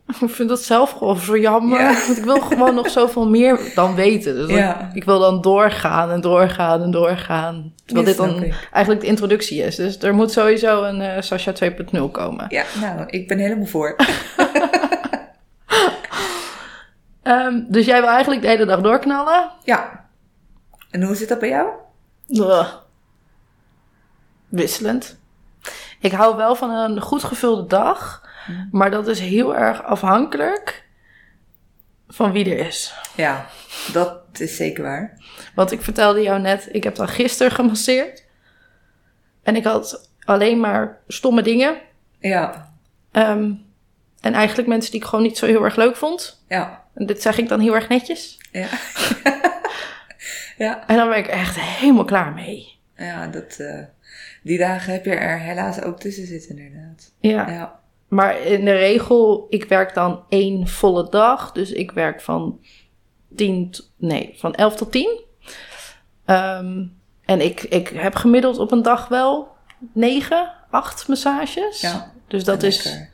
[0.22, 1.80] Ik vind dat zelf gewoon zo jammer.
[1.80, 1.93] Ja.
[2.08, 4.36] Want ik wil gewoon nog zoveel meer dan weten.
[4.36, 4.89] Dus Ja.
[4.93, 7.74] ik, wil dan doorgaan en doorgaan en doorgaan.
[7.86, 8.67] Terwijl dit dan ik.
[8.72, 9.76] eigenlijk de introductie is.
[9.76, 12.45] Dus er moet sowieso een eh Sasha 2.0 komen.
[12.50, 13.95] Ja, nou, ik ben helemaal voor.
[17.24, 19.52] Ehm, dus jij wil eigenlijk de hele dag doorknallen?
[19.63, 20.06] Ja.
[20.91, 21.67] En hoe zit dat bij jou?
[24.48, 25.19] Wisselend.
[26.00, 28.28] Ik hou wel van een goed gevulde dag.
[28.71, 30.84] Maar dat is heel erg afhankelijk
[32.08, 32.93] van wie er is.
[33.15, 33.45] Ja,
[33.93, 35.17] dat is zeker waar.
[35.56, 38.25] Want ik vertelde jou net, ik heb dan gisteren gemasseerd.
[39.43, 41.78] En ik had alleen maar stomme dingen.
[42.19, 42.67] Ja,
[43.12, 43.52] Ehm,
[44.21, 46.43] en eigenlijk mensen die ik gewoon niet zo heel erg leuk vond.
[46.47, 48.38] ja, En dit zeg ik dan heel erg netjes.
[48.52, 48.67] ja.
[50.58, 52.78] ja, En dan ben ik echt helemaal klaar mee.
[52.95, 53.80] ja, dat, eh,
[54.43, 57.12] die dagen heb je er helaas ook tussen zitten inderdaad.
[57.19, 57.49] Ja.
[57.49, 61.52] Ja, Maar in de regel, ik werk dan één volle dag.
[61.52, 62.60] Dus ik werk van
[63.36, 65.19] 10, t- nee, van 11 tot 10.
[66.26, 66.84] Ehm,
[67.26, 69.48] en ik, ik heb gemiddeld op een dag wel
[69.93, 71.82] 9, 8 massages.
[71.82, 72.12] ja.
[72.28, 73.10] Dus dat is lekker.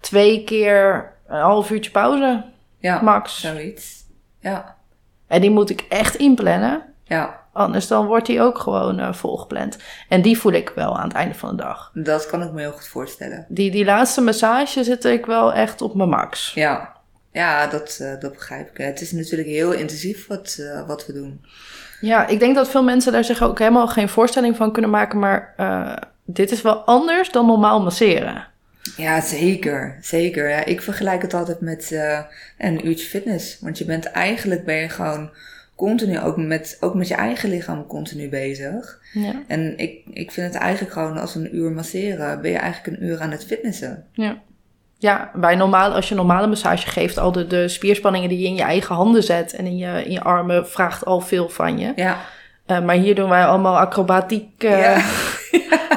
[0.00, 2.44] twee keer een half uurtje pauze,
[2.78, 3.40] Ja, max.
[3.40, 4.04] zoiets.
[4.40, 4.76] Ja,
[5.26, 6.82] En die moet ik echt inplannen.
[7.04, 9.76] Ja, Anders dan wordt die ook gewoon eh, volgepland.
[10.08, 11.90] En die voel ik wel aan het einde van de dag.
[11.94, 13.46] dat kan ik me heel goed voorstellen.
[13.48, 16.52] Die, die laatste massage zit ik wel echt op mijn max.
[16.54, 16.92] Ja,
[17.32, 18.76] ja dat, eh, dat begrijp ik.
[18.76, 21.44] Het is natuurlijk heel intensief wat, eh, wat we doen.
[22.00, 25.18] Ja, ik denk dat veel mensen daar zich ook helemaal geen voorstelling van kunnen maken.
[25.18, 25.54] Maar
[26.24, 28.46] dit is wel anders dan normaal masseren.
[28.96, 29.98] Ja, zeker.
[30.00, 30.48] Zeker.
[30.48, 31.96] Ja, ik vergelijk het altijd met
[32.58, 33.58] een uurtje fitness.
[33.60, 35.30] Want je bent eigenlijk ben je gewoon
[35.78, 38.98] continu ook met, ook met je eigen lichaam continu bezig.
[39.12, 39.32] Ja.
[39.46, 43.06] En ik, ik vind het eigenlijk gewoon als een uur masseren, ben je eigenlijk een
[43.06, 44.04] uur aan het fitnessen.
[44.12, 44.36] Ja.
[45.00, 48.46] Ja, bij normaal, als je een normale massage geeft, al de, de spierspanningen die je
[48.46, 51.78] in je eigen handen zet en in je, in je armen, vraagt al veel van
[51.78, 51.92] je.
[51.96, 52.16] Ja.
[52.66, 54.62] Eh, maar hier doen wij allemaal acrobatiek.
[54.64, 54.96] eh, Ja.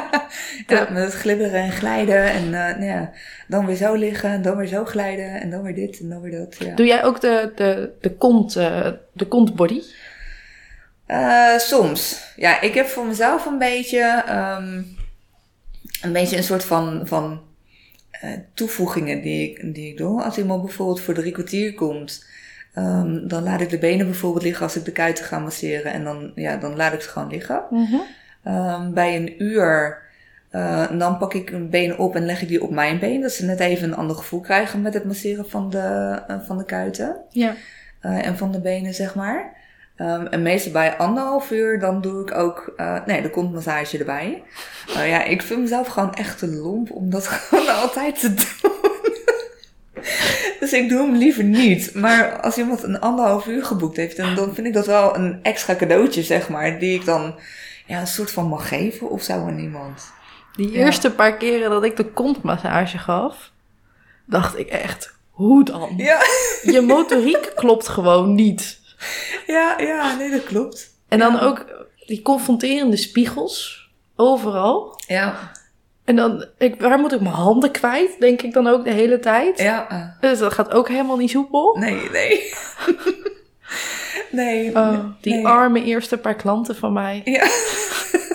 [0.68, 2.32] ja, met het glibberen en glijden.
[2.32, 3.12] En eh, nou ja,
[3.48, 5.42] dan weer zo liggen, dan weer zo glijden.
[5.42, 6.56] En dan weer dit en dan weer dat.
[6.60, 6.76] Ja.
[6.76, 9.82] Doe jij ook de, de, de, kont, eh, de kontbody?
[11.06, 12.24] Eh, soms.
[12.36, 14.82] Ja, ik heb voor mezelf een beetje, ehm,
[16.02, 17.42] een beetje een soort van, van
[18.54, 20.24] toevoegingen die ik, die ik doe.
[20.24, 22.26] Als iemand bijvoorbeeld voor drie kwartier komt,
[22.74, 25.94] ehm, dan laat ik de benen bijvoorbeeld liggen als ik de kuiten ga masseren.
[25.94, 27.64] En dan, ja, dan laat ik ze gewoon liggen.
[28.44, 30.02] Ehm, bij een uur,
[30.52, 33.22] eh, dan pak ik een been op en leg ik die op mijn been.
[33.22, 36.58] Dat ze net even een ander gevoel krijgen met het masseren van de, eh, van
[36.58, 37.16] de kuiten.
[37.30, 37.56] Ja.
[38.00, 39.60] Eh, en van de benen, zeg maar.
[39.96, 42.74] Ehm, en meestal bij anderhalf uur, dan doe ik ook,
[43.06, 44.44] nee, er komt massage erbij.
[44.94, 48.72] Nou ja, ik vind mezelf gewoon echt te lomp om dat gewoon altijd te doen.
[50.60, 51.94] dus ik doe hem liever niet.
[51.94, 55.40] Maar als iemand een anderhalf uur geboekt heeft, dan, dan vind ik dat wel een
[55.42, 56.80] extra cadeautje, zeg maar.
[56.80, 57.36] Die ik dan
[57.86, 60.12] ja, een soort van mag geven of zo aan iemand.
[60.56, 60.78] Die Ja.
[60.86, 63.52] eerste paar keren dat ik de kontmassage gaf,
[64.26, 65.94] dacht ik echt, hoe dan?
[65.98, 66.20] Ja,
[66.64, 68.80] Je motoriek klopt gewoon niet.
[69.48, 70.90] ja, ja, nee, dat klopt.
[71.08, 71.40] En dan Ja.
[71.42, 71.66] ook
[72.06, 75.00] die confronterende spiegels, overal.
[75.08, 75.52] Ja,
[76.06, 79.20] En dan, ik, waar moet ik mijn handen kwijt, denk ik dan ook de hele
[79.20, 79.60] tijd.
[79.60, 80.18] ja.
[80.20, 81.78] Dus dat gaat ook helemaal niet soepel.
[81.80, 82.54] nee, nee.
[84.32, 84.76] nee.
[84.76, 85.48] Oh, die nee.
[85.48, 87.22] arme eerste paar klanten van mij.
[87.24, 87.46] Ja.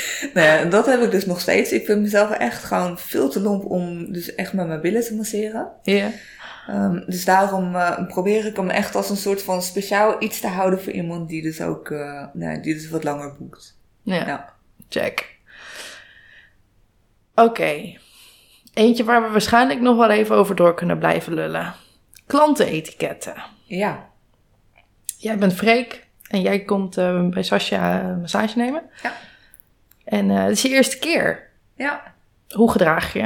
[0.34, 1.72] nou ja, dat heb ik dus nog steeds.
[1.72, 5.14] Ik vind mezelf echt gewoon veel te lomp om dus echt met mijn billen te
[5.14, 5.68] masseren.
[5.82, 6.10] Ja.
[6.66, 10.46] Ehm, dus daarom eh, probeer ik hem echt als een soort van speciaal iets te
[10.46, 13.76] houden voor iemand die dus ook eh, nou, die dus wat langer boekt.
[14.02, 14.52] Ja, Ja.
[14.88, 15.36] check.
[17.34, 17.96] Oké.
[18.74, 21.74] Eentje waar we waarschijnlijk nog wel even over door kunnen blijven lullen.
[22.26, 23.34] Klantenetiketten.
[23.64, 24.08] Ja.
[25.18, 28.82] Jij bent Freek en jij komt eh, bij Sascha een massage nemen.
[29.02, 29.12] Ja.
[30.08, 31.48] En eh het is je eerste keer.
[31.76, 32.14] Ja.
[32.48, 33.20] Hoe gedraag je?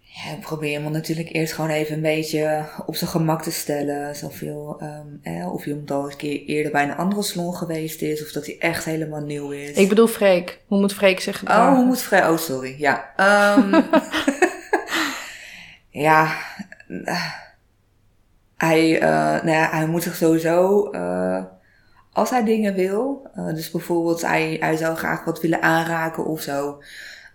[0.00, 4.16] Ja, ik probeer hem natuurlijk eerst gewoon even een beetje op zijn gemak te stellen.
[4.16, 8.22] Zoveel, ehm, eh, of hij al een keer eerder bij een andere salon geweest is.
[8.22, 9.76] Of dat hij echt helemaal nieuw is.
[9.76, 10.60] Ik bedoel Freek.
[10.66, 11.76] Hoe moet Freek zich Oh, gedragen?
[11.76, 12.28] hoe moet vrij?
[12.28, 12.74] Oh, sorry.
[12.78, 13.12] Ja.
[13.16, 13.80] Ehm,
[16.06, 16.36] ja.
[18.56, 19.08] Hij, eh,
[19.42, 21.42] nou ja, hij moet zich sowieso, eh,
[22.14, 26.40] als hij dingen wil, eh, dus bijvoorbeeld hij, hij zou graag wat willen aanraken of
[26.42, 26.82] zo.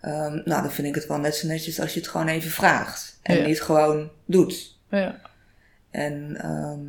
[0.01, 2.51] ehm, nou, dan vind ik het wel net zo netjes als je het gewoon even
[2.51, 3.19] vraagt.
[3.21, 3.45] En Ja.
[3.45, 4.77] niet gewoon doet.
[4.89, 5.19] Ja.
[5.91, 6.87] En ehm,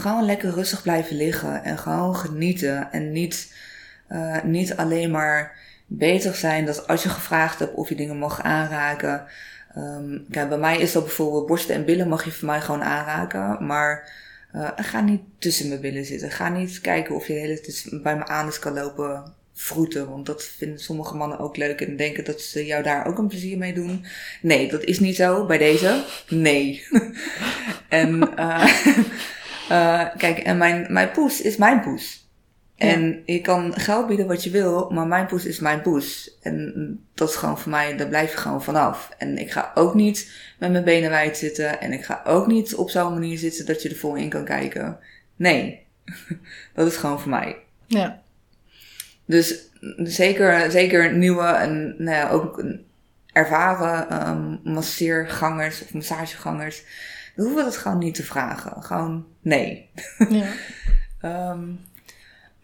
[0.00, 2.92] gewoon lekker rustig blijven liggen en gewoon genieten.
[2.92, 3.54] En niet,
[4.08, 8.42] eh, niet alleen maar bezig zijn dat als je gevraagd hebt of je dingen mag
[8.42, 9.24] aanraken.
[9.74, 12.82] Ehm, kijk, bij mij is dat bijvoorbeeld borsten en billen mag je voor mij gewoon
[12.84, 13.66] aanraken.
[13.66, 14.12] Maar
[14.56, 16.30] eh, ga niet tussen mijn billen zitten.
[16.30, 20.08] Ga niet kijken of je de hele tijd bij mijn anus kan lopen vroeten.
[20.10, 23.28] Want dat vinden sommige mannen ook leuk en denken dat ze jou daar ook een
[23.28, 24.06] plezier mee doen.
[24.42, 26.04] Nee, dat is niet zo bij deze.
[26.28, 26.86] Nee.
[27.88, 28.86] en eh,
[29.68, 32.25] eh, kijk, en mijn, mijn poes is mijn poes.
[32.76, 32.86] Ja.
[32.86, 36.38] En je kan geld bieden wat je wil, maar mijn poes is mijn poes.
[36.42, 39.10] En dat is gewoon voor mij, daar blijf je gewoon vanaf.
[39.18, 41.80] En ik ga ook niet met mijn benen wijd zitten.
[41.80, 44.44] En ik ga ook niet op zo'n manier zitten dat je er vol in kan
[44.44, 44.98] kijken.
[45.36, 45.86] Nee,
[46.74, 47.56] dat is gewoon voor mij.
[47.86, 48.22] Ja.
[49.24, 52.64] Dus zeker, zeker nieuwe en nou ja, ook
[53.32, 56.84] ervaren ehm masseergangers of massagegangers.
[57.36, 58.82] Dan hoeven we dat gewoon niet te vragen.
[58.82, 59.90] Gewoon nee.
[60.28, 60.46] ja.
[61.20, 61.64] Ehm,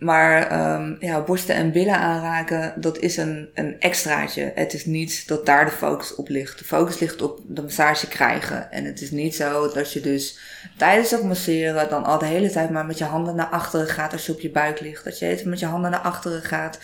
[0.03, 4.53] maar ehm, ja, borsten en billen aanraken, dat is een, een extraatje.
[4.55, 6.59] Het is niet dat daar de focus op ligt.
[6.59, 8.71] De focus ligt op de massage krijgen.
[8.71, 10.39] En het is niet zo dat je dus
[10.77, 14.13] tijdens het masseren dan al de hele tijd maar met je handen naar achteren gaat
[14.13, 15.05] als je op je buik ligt.
[15.05, 16.79] Dat je even met je handen naar achteren gaat.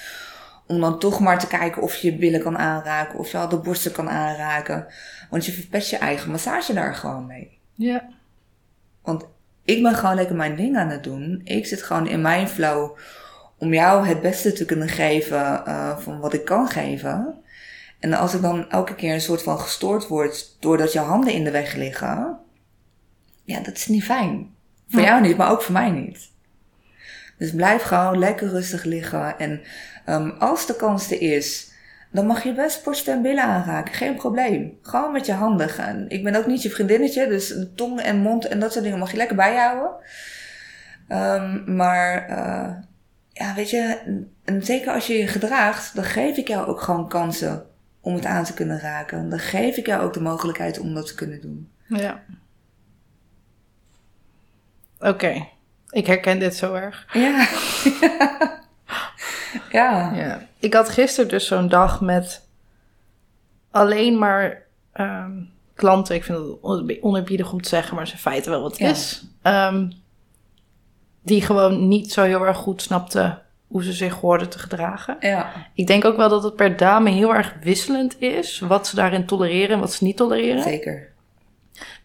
[0.67, 3.19] Om dan toch maar te kijken of je je billen kan aanraken.
[3.19, 4.87] Of je al de borsten kan aanraken.
[5.31, 7.59] Want je verpest je eigen massage daar gewoon mee.
[7.75, 8.09] Ja.
[9.03, 9.25] Want
[9.69, 11.41] ik ben gewoon lekker mijn ding aan het doen.
[11.45, 12.99] Ik zit gewoon in mijn flow
[13.59, 17.35] om jou het beste te kunnen geven uh, van wat ik kan geven.
[17.99, 21.45] En als ik dan elke keer een soort van gestoord word doordat je handen in
[21.45, 22.39] de weg liggen,
[23.45, 24.55] ja, dat is niet fijn.
[24.89, 26.31] Voor jou niet, maar ook voor mij niet.
[27.39, 29.39] Dus blijf gewoon lekker rustig liggen.
[29.39, 29.61] En
[30.09, 31.68] um, als de kans er is,
[32.11, 33.94] dan mag je best borst en billen aanraken.
[33.94, 34.79] Geen probleem.
[34.83, 36.05] Gewoon met je handen gaan.
[36.09, 39.11] Ik ben ook niet je vriendinnetje, dus tong en mond en dat soort dingen mag
[39.11, 39.90] je lekker bijhouden.
[41.09, 42.71] Um, maar uh,
[43.33, 43.99] ja, weet je,
[44.44, 47.66] en zeker als je je gedraagt, dan geef ik jou ook gewoon kansen
[48.01, 49.29] om het aan te kunnen raken.
[49.29, 51.71] Dan geef ik jou ook de mogelijkheid om dat te kunnen doen.
[51.87, 52.23] Ja.
[54.99, 55.49] Oké,
[55.90, 57.07] ik herken dit zo erg.
[57.12, 57.49] Ja.
[59.71, 60.12] ja.
[60.14, 60.47] ja.
[60.59, 62.49] Ik had gisteren dus zo'n dag met
[63.71, 64.62] alleen maar
[64.94, 66.14] um, klanten.
[66.14, 69.25] Ik vind het onerbiedig om te zeggen, maar ze feiten wel wat het is.
[69.42, 69.92] Um,
[71.23, 75.16] die gewoon niet zo heel erg goed snapten hoe ze zich hoorden te gedragen.
[75.21, 75.53] Ja.
[75.75, 78.59] Ik denk ook wel dat het per dame heel erg wisselend is.
[78.59, 80.62] Wat ze daarin tolereren en wat ze niet tolereren.
[80.62, 81.12] Zeker.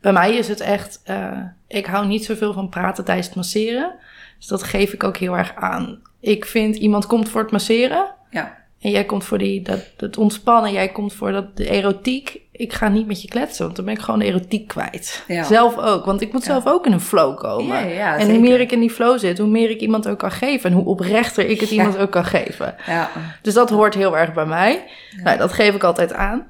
[0.01, 3.93] Bij mij is het echt, uh, ik hou niet zoveel van praten tijdens het masseren.
[4.37, 6.01] Dus dat geef ik ook heel erg aan.
[6.23, 8.11] Ik vind iemand komt voor het masseren.
[8.29, 8.57] Ja.
[8.79, 12.39] En jij komt voor die, dat, het ontspannen, jij komt voor dat, de erotiek.
[12.51, 15.23] Ik ga niet met je kletsen, want dan ben ik gewoon de erotiek kwijt.
[15.27, 15.43] Ja.
[15.43, 17.89] Zelf ook, want ik moet zelf ook in een flow komen.
[17.89, 20.31] Ja, en hoe meer ik in die flow zit, hoe meer ik iemand ook kan
[20.31, 20.69] geven.
[20.69, 22.75] En hoe oprechter ik het iemand ook kan geven.
[22.85, 23.09] Ja.
[23.41, 24.83] Dus dat hoort heel erg bij mij.
[25.23, 26.47] Nou, dat geef ik altijd aan.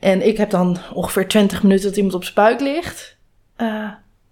[0.00, 3.16] En ik heb dan ongeveer 20 minuten dat iemand op buik ligt.
[3.56, 3.90] Eh,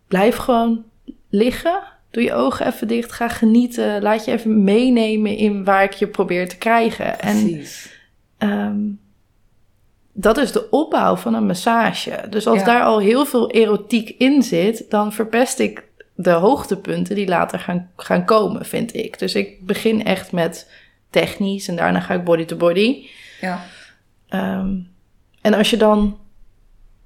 [0.08, 0.84] blijf gewoon
[1.28, 1.91] liggen.
[2.12, 3.12] Doe je ogen even dicht.
[3.12, 4.02] Ga genieten.
[4.02, 7.20] Laat je even meenemen in waar ik je probeer te krijgen.
[7.20, 7.98] En Precies.
[8.38, 8.80] ehm,
[10.12, 12.26] dat is de opbouw van een massage.
[12.30, 12.64] Dus als Ja.
[12.64, 17.90] daar al heel veel erotiek in zit, dan verpest ik de hoogtepunten die later gaan,
[17.96, 19.18] gaan komen, vind ik.
[19.18, 20.70] Dus ik begin echt met
[21.10, 23.06] technisch en daarna ga ik body to body.
[23.40, 23.64] Ja.
[24.28, 24.74] Ehm,
[25.40, 26.18] en als je dan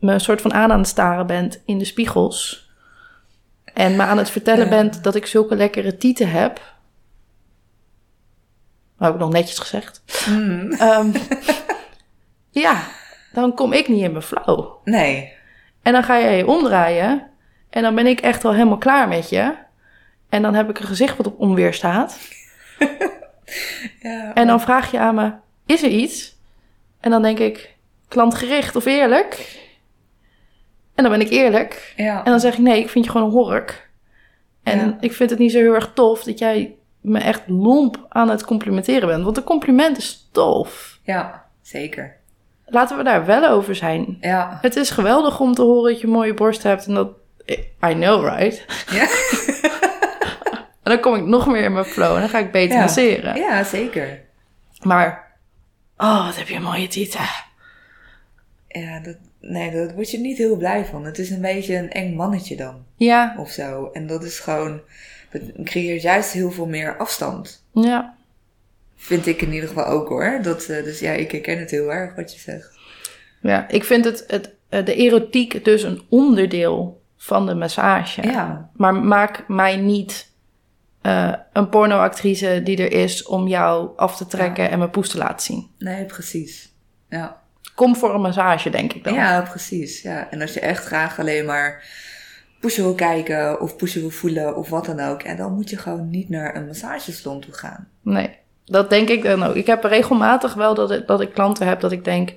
[0.01, 2.66] me een soort van aan aan het staren bent in de spiegels.
[3.77, 6.55] En me aan het vertellen bent dat ik zulke lekkere tieten heb.
[8.99, 10.03] Dat heb ik nog netjes gezegd.
[10.29, 10.73] Mm.
[10.73, 11.11] Ehm,
[12.65, 12.83] ja,
[13.33, 14.71] dan kom ik niet in mijn flow.
[14.85, 15.33] Nee.
[15.83, 17.31] En dan ga jij je omdraaien.
[17.71, 19.55] En dan ben ik echt al helemaal klaar met je.
[20.29, 22.19] En dan heb ik een gezicht wat op onweer staat.
[24.01, 24.35] Ja.
[24.35, 25.33] En dan vraag je aan me,
[25.67, 26.37] is er iets?
[27.01, 27.77] En dan denk ik,
[28.09, 29.59] klantgericht of eerlijk?
[30.97, 31.93] En dan ben ik eerlijk.
[31.97, 32.19] Ja.
[32.25, 33.91] En dan zeg ik, nee, ik vind je gewoon een hork.
[34.63, 34.97] En Ja.
[35.01, 38.45] ik vind het niet zo heel erg tof dat jij me echt lomp aan het
[38.45, 39.25] complimenteren bent.
[39.25, 40.99] Want een compliment is tof.
[41.03, 41.45] Ja.
[41.63, 42.17] Zeker.
[42.67, 44.17] Laten we daar wel over zijn.
[44.21, 44.59] Ja.
[44.61, 46.87] Het is geweldig om te horen dat je een mooie borst hebt.
[46.87, 47.09] En dat,
[47.89, 48.65] I know, right?
[48.91, 49.07] Ja.
[50.83, 52.81] En dan kom ik nog meer in mijn flow en dan ga ik beter Ja.
[52.81, 53.37] masseren.
[53.37, 54.21] Ja, zeker.
[54.83, 55.33] Maar,
[55.97, 57.21] oh, wat heb je een mooie tieten.
[58.69, 59.17] Ja, dat,
[59.49, 61.05] nee, daar word je niet heel blij van.
[61.05, 63.91] Het is een beetje een eng mannetje dan, Ja, of zo.
[63.93, 64.81] En dat is gewoon,
[65.31, 67.65] dat creëert juist heel veel meer afstand.
[67.73, 68.15] ja.
[68.99, 70.39] Vind ik in ieder geval ook hoor.
[70.43, 72.79] Dat, eh, dus ja, ik herken het heel erg wat je zegt.
[73.41, 78.23] Ja, ik vind het, het, eh, de erotiek dus een onderdeel van de massage.
[78.23, 80.33] Ja, Maar maak mij niet
[81.03, 85.19] eh, een pornoactrice die er is om jou af te trekken en mijn poes te
[85.19, 85.67] laten zien.
[85.79, 86.73] nee, precies.
[87.09, 87.43] Ja.
[87.77, 89.15] Kom voor een massage, denk ik dan.
[89.15, 90.03] ja, precies.
[90.03, 90.31] Ja.
[90.31, 91.85] En als je echt graag alleen maar
[92.61, 95.77] poesje wil kijken of poesje wil voelen of wat dan ook, ja, dan moet je
[95.77, 97.89] gewoon niet naar een massagesalon toe gaan.
[98.03, 98.31] Nee,
[98.65, 99.55] dat denk ik dan ook.
[99.55, 102.29] Ik heb regelmatig wel dat ik, dat ik klanten heb dat ik denk,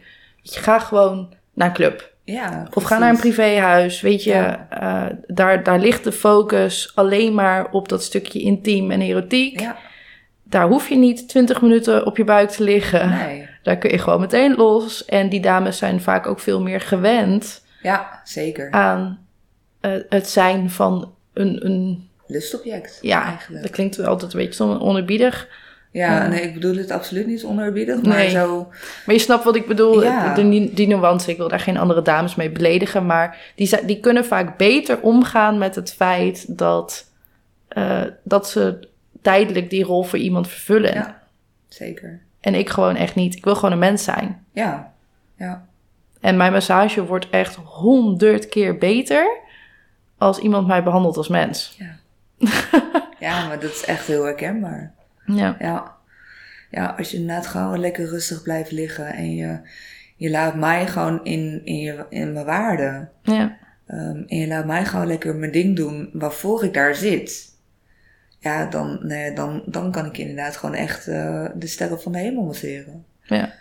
[0.41, 2.13] je ga gewoon naar een club.
[2.23, 4.01] Ja, Of ga naar een privéhuis.
[4.01, 4.67] Weet je, Ja.
[4.69, 9.59] eh, daar, daar ligt de focus alleen maar op dat stukje intiem en erotiek.
[9.59, 9.77] Ja,
[10.43, 13.09] Daar hoef je niet 20 minuten op je buik te liggen.
[13.09, 13.48] nee.
[13.63, 15.05] Daar kun je gewoon meteen los.
[15.05, 18.71] En die dames zijn vaak ook veel meer gewend Ja, zeker.
[18.71, 19.25] aan
[19.79, 23.61] eh, het zijn van een, een Lustobject, ja, eigenlijk.
[23.63, 25.47] dat klinkt altijd een beetje zo onerbiedig.
[25.91, 26.27] Ja, Ja.
[26.27, 28.29] nee, ik bedoel het absoluut niet onerbiedig, maar Nee.
[28.29, 28.67] zo...
[29.05, 30.33] Maar je snapt wat ik bedoel, Ja.
[30.33, 31.31] de, die, die nuance.
[31.31, 33.05] Ik wil daar geen andere dames mee beledigen.
[33.05, 37.05] Maar die, die kunnen vaak beter omgaan met het feit dat,
[37.67, 38.79] eh, dat ze
[39.21, 40.93] tijdelijk die rol voor iemand vervullen.
[40.93, 41.21] Ja,
[41.67, 42.19] zeker.
[42.39, 43.35] En ik gewoon echt niet.
[43.35, 44.45] Ik wil gewoon een mens zijn.
[44.51, 44.93] Ja,
[45.35, 45.67] ja,
[46.19, 49.37] En mijn massage wordt echt honderd keer beter
[50.17, 51.77] als iemand mij behandelt als mens.
[53.19, 54.93] ja, maar dat is echt heel herkenbaar.
[55.25, 55.95] Ja, Ja,
[56.71, 59.59] ja als je inderdaad gewoon lekker rustig blijft liggen en je,
[60.15, 63.07] je laat mij gewoon in, in, je, in mijn waarde.
[63.21, 67.48] ja, ehm, en je laat mij gewoon lekker mijn ding doen waarvoor ik daar zit.
[68.39, 72.17] Ja, dan, nee, dan, dan kan ik inderdaad gewoon echt uh, de sterren van de
[72.17, 73.05] hemel masseren.
[73.21, 73.53] Ja.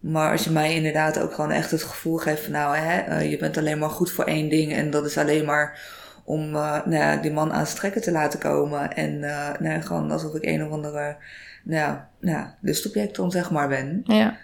[0.00, 3.30] Maar als je mij inderdaad ook gewoon echt het gevoel geeft van nou, hè, uh,
[3.30, 5.80] je bent alleen maar goed voor één ding en dat is alleen maar
[6.24, 8.94] om uh, nou ja, die man aan zijn trekken te laten komen.
[8.94, 9.18] En
[9.60, 11.16] nou gewoon alsof ik een of andere
[11.62, 14.00] nou nou lustobject dan zeg maar ben.
[14.04, 14.36] Ja.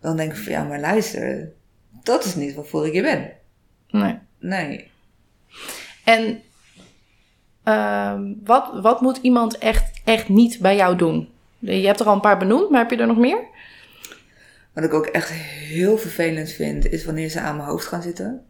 [0.00, 1.48] Dan denk ik van ja, maar luister,
[2.02, 3.30] dat is niet waarvoor ik hier ben.
[3.90, 4.18] Nee.
[4.38, 4.90] Nee.
[6.04, 6.42] En
[7.68, 8.14] uh,
[8.44, 11.28] wat, wat moet iemand echt, echt niet bij jou doen?
[11.58, 13.38] Je hebt er al een paar benoemd, maar heb je er nog meer?
[14.72, 18.42] Wat ik ook echt heel vervelend vind, is wanneer ze aan mijn hoofd gaan zitten.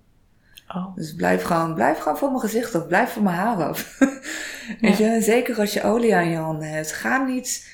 [0.69, 0.97] Oh.
[0.97, 2.87] Dus blijf gewoon, blijf gewoon voor mijn gezicht af.
[2.87, 3.99] Blijf voor mijn haar af.
[4.81, 6.93] Weet je, zeker als je olie aan je handen hebt.
[6.93, 7.69] Ga niet,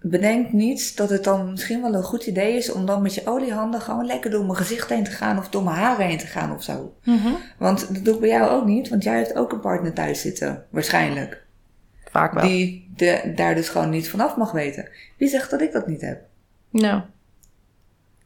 [0.00, 3.26] bedenk niet dat het dan misschien wel een goed idee is om dan met je
[3.26, 6.26] oliehanden gewoon lekker door mijn gezicht heen te gaan of door mijn haren heen te
[6.26, 6.94] gaan of zo.
[7.04, 7.36] Mm -hmm.
[7.58, 10.20] Want dat doe ik bij jou ook niet, want jij hebt ook een partner thuis
[10.20, 11.42] zitten, waarschijnlijk.
[12.10, 12.42] Vaak wel.
[12.42, 14.88] Die de, daar dus gewoon niet vanaf mag weten.
[15.16, 16.22] Wie zegt dat ik dat niet heb?
[16.70, 17.02] Nou.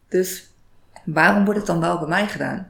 [0.09, 0.53] Dus
[1.05, 2.69] waarom wordt het dan wel bij mij gedaan?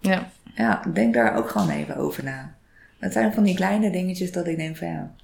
[0.00, 0.30] Ja.
[0.54, 2.54] Ja, denk daar ook gewoon even over na.
[2.98, 5.14] Het zijn van die kleine dingetjes dat ik denk van ja,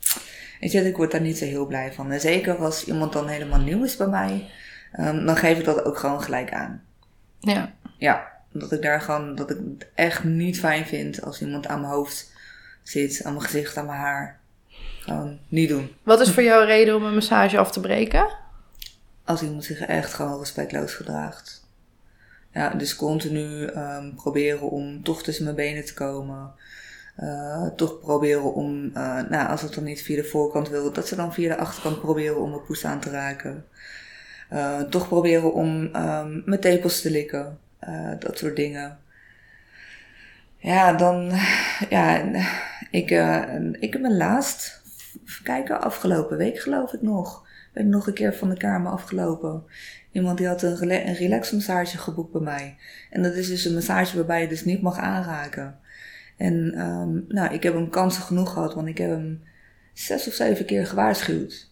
[0.60, 2.12] weet je, ik word daar niet zo heel blij van.
[2.12, 4.50] En zeker als iemand dan helemaal nieuw is bij mij,
[4.98, 6.84] um, dan geef ik dat ook gewoon gelijk aan.
[7.40, 7.72] Ja.
[7.98, 11.80] Ja, dat ik daar gewoon, dat ik het echt niet fijn vind als iemand aan
[11.80, 12.32] mijn hoofd
[12.82, 14.38] zit, aan mijn gezicht, aan mijn haar.
[15.00, 15.90] Gewoon niet doen.
[16.02, 18.28] Wat is voor jou een reden om een massage af te breken?
[19.24, 21.68] Als iemand zich echt gewoon respectloos gedraagt.
[22.52, 26.52] Ja, dus continu um, proberen om toch tussen mijn benen te komen.
[27.22, 31.08] Uh, toch proberen om, uh, nou, als het dan niet via de voorkant wil, dat
[31.08, 33.64] ze dan via de achterkant proberen om mijn poes aan te raken.
[34.52, 37.58] Uh, toch proberen om um, mijn tepels te likken.
[38.18, 38.98] dat soort dingen.
[40.56, 41.30] Ja, dan,
[41.88, 42.22] ja,
[42.90, 43.10] ik,
[43.80, 44.82] ik heb me laatst,
[45.42, 49.64] kijken, afgelopen week geloof ik nog, ben ik nog een keer van de kamer afgelopen.
[50.12, 52.76] Iemand die had een, een relaxmassage geboekt bij mij.
[53.10, 55.79] En dat is dus een massage waarbij je dus niet mag aanraken.
[56.40, 59.42] En um, nou, ik heb hem kansen genoeg gehad, want ik heb hem
[59.92, 61.70] zes of zeven keer gewaarschuwd.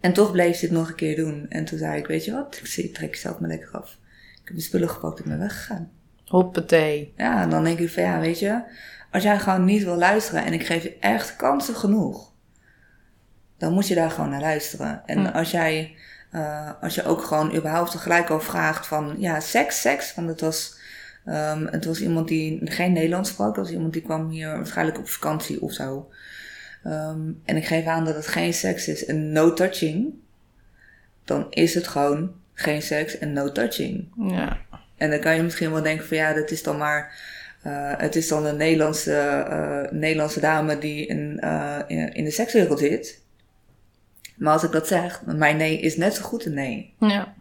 [0.00, 1.46] En toch bleef het nog een keer doen.
[1.48, 3.98] En toen zei ik, weet je wat, ik trek jezelf maar lekker af.
[4.32, 5.90] Ik heb mijn spullen gepakt en ben weggegaan.
[6.24, 7.12] Hoppatee.
[7.16, 8.62] Ja, en dan denk ik van ja, weet je,
[9.10, 12.32] als jij gewoon niet wil luisteren en ik geef je echt kansen genoeg,
[13.58, 15.02] dan moet je daar gewoon naar luisteren.
[15.06, 15.30] En Ja.
[15.30, 15.96] als jij,
[16.32, 20.40] uh, als je ook gewoon überhaupt tegelijk al vraagt van, ja, seks, seks, want het
[20.40, 20.75] was,
[21.26, 24.98] um, het was iemand die geen Nederlands sprak, het was iemand die kwam hier waarschijnlijk
[24.98, 26.10] op vakantie of zo.
[26.86, 30.14] Um, en ik geef aan dat het geen seks is en no touching,
[31.24, 34.08] dan is het gewoon geen seks en no touching.
[34.18, 34.58] Ja.
[34.96, 37.34] En dan kan je misschien wel denken van ja, dat is dan maar.
[37.66, 42.30] Uh, het is dan een Nederlandse, uh, Nederlandse dame die in, uh, in, in de
[42.30, 43.22] sekswereld zit.
[44.36, 46.94] Maar als ik dat zeg, mijn nee is net zo goed een nee.
[46.98, 47.34] Ja.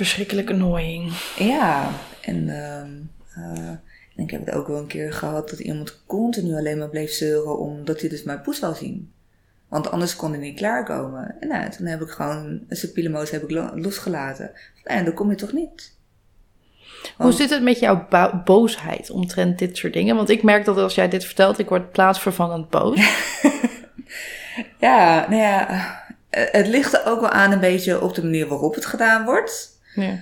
[0.00, 1.12] Verschrikkelijk annoying.
[1.36, 1.90] Ja,
[2.20, 3.82] en, um, en
[4.16, 7.58] ik heb het ook wel een keer gehad dat iemand continu alleen maar bleef zeuren
[7.58, 9.12] omdat hij dus mijn poes wou zien.
[9.68, 11.36] Want anders kon hij niet klaarkomen.
[11.40, 14.50] En nou, toen heb ik gewoon een subtiele heb ik losgelaten.
[14.84, 15.96] En dan kom je toch niet.
[17.16, 18.08] Hoe zit het met jouw
[18.44, 20.16] boosheid omtrent dit soort dingen?
[20.16, 23.00] Want ik merk dat als jij dit vertelt, ik word plaatsvervangend boos.
[24.78, 25.66] ja, nou ja,
[26.30, 29.69] het ligt er ook wel aan een beetje op de manier waarop het gedaan wordt.
[29.94, 30.18] Ja.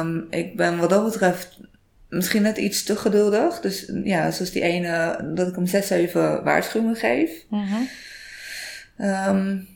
[0.00, 1.60] Um, ik ben wat dat betreft
[2.08, 3.60] misschien net iets te geduldig.
[3.60, 7.30] Dus ja, zoals die ene, dat ik hem 6, 7 waarschuwingen geef.
[7.48, 7.88] Mm -hmm.
[8.98, 9.68] Um,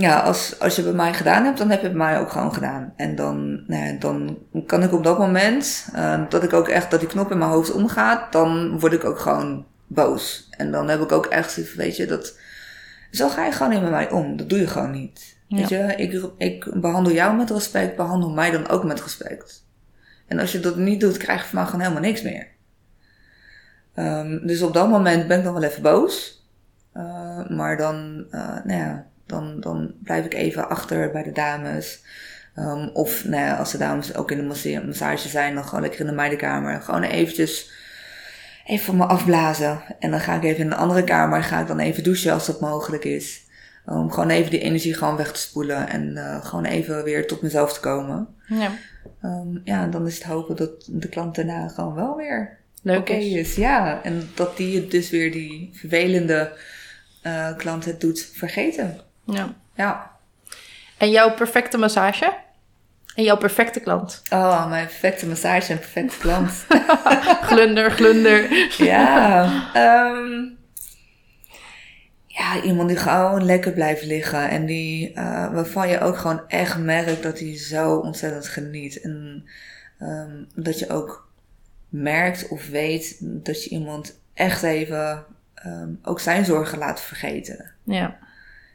[0.00, 2.30] ja, als, als je bij mij gedaan hebt, dan heb je het bij mij ook
[2.30, 2.92] gewoon gedaan.
[2.96, 7.00] En dan, nou dan kan ik op dat moment, uh, dat ik ook echt, dat
[7.00, 10.48] die knop in mijn hoofd omgaat, dan word ik ook gewoon boos.
[10.50, 12.38] En dan heb ik ook echt weet je, dat,
[13.10, 14.36] zo ga je gewoon niet met mij om.
[14.36, 15.38] Dat doe je gewoon niet.
[15.50, 15.56] Ja.
[15.56, 19.66] Weet je, ik, ik behandel jou met respect, behandel mij dan ook met respect.
[20.26, 22.46] En als je dat niet doet, krijg je van mij gewoon helemaal niks meer.
[23.94, 26.44] Um, dus op dat moment ben ik dan wel even boos.
[26.96, 32.04] Uh, maar dan, uh, nou ja, dan, dan blijf ik even achter bij de dames.
[32.56, 36.00] Um, of nou ja, als de dames ook in de massage zijn, dan gewoon lekker
[36.00, 36.82] in de meidenkamer.
[36.82, 37.70] Gewoon eventjes
[38.66, 39.80] even van me afblazen.
[39.98, 42.46] En dan ga ik even in een andere kamer, ga ik dan even douchen als
[42.46, 43.48] dat mogelijk is.
[43.84, 45.88] Om gewoon even die energie gewoon weg te spoelen.
[45.88, 48.28] En uh, gewoon even weer tot mezelf te komen.
[48.46, 48.70] Ja.
[49.24, 53.22] Um, ja, dan is het hopen dat de klant daarna gewoon wel weer oké okay
[53.22, 53.54] is.
[53.54, 56.52] Ja, en dat die dus weer die vervelende
[57.22, 59.00] uh, klant het doet vergeten.
[59.24, 59.54] Ja.
[59.74, 60.10] Ja.
[60.98, 62.34] En jouw perfecte massage?
[63.14, 64.22] En jouw perfecte klant?
[64.30, 66.66] Oh, mijn perfecte massage en perfecte klant.
[67.48, 68.68] glunder, glunder.
[68.84, 70.58] ja, ehm,
[72.40, 74.48] ja, iemand die gewoon lekker blijft liggen.
[74.48, 79.00] En die, uh, waarvan je ook gewoon echt merkt dat hij zo ontzettend geniet.
[79.00, 79.44] En
[80.02, 81.28] um, dat je ook
[81.88, 85.24] merkt of weet dat je iemand echt even
[85.66, 87.70] um, ook zijn zorgen laat vergeten.
[87.84, 88.18] Ja.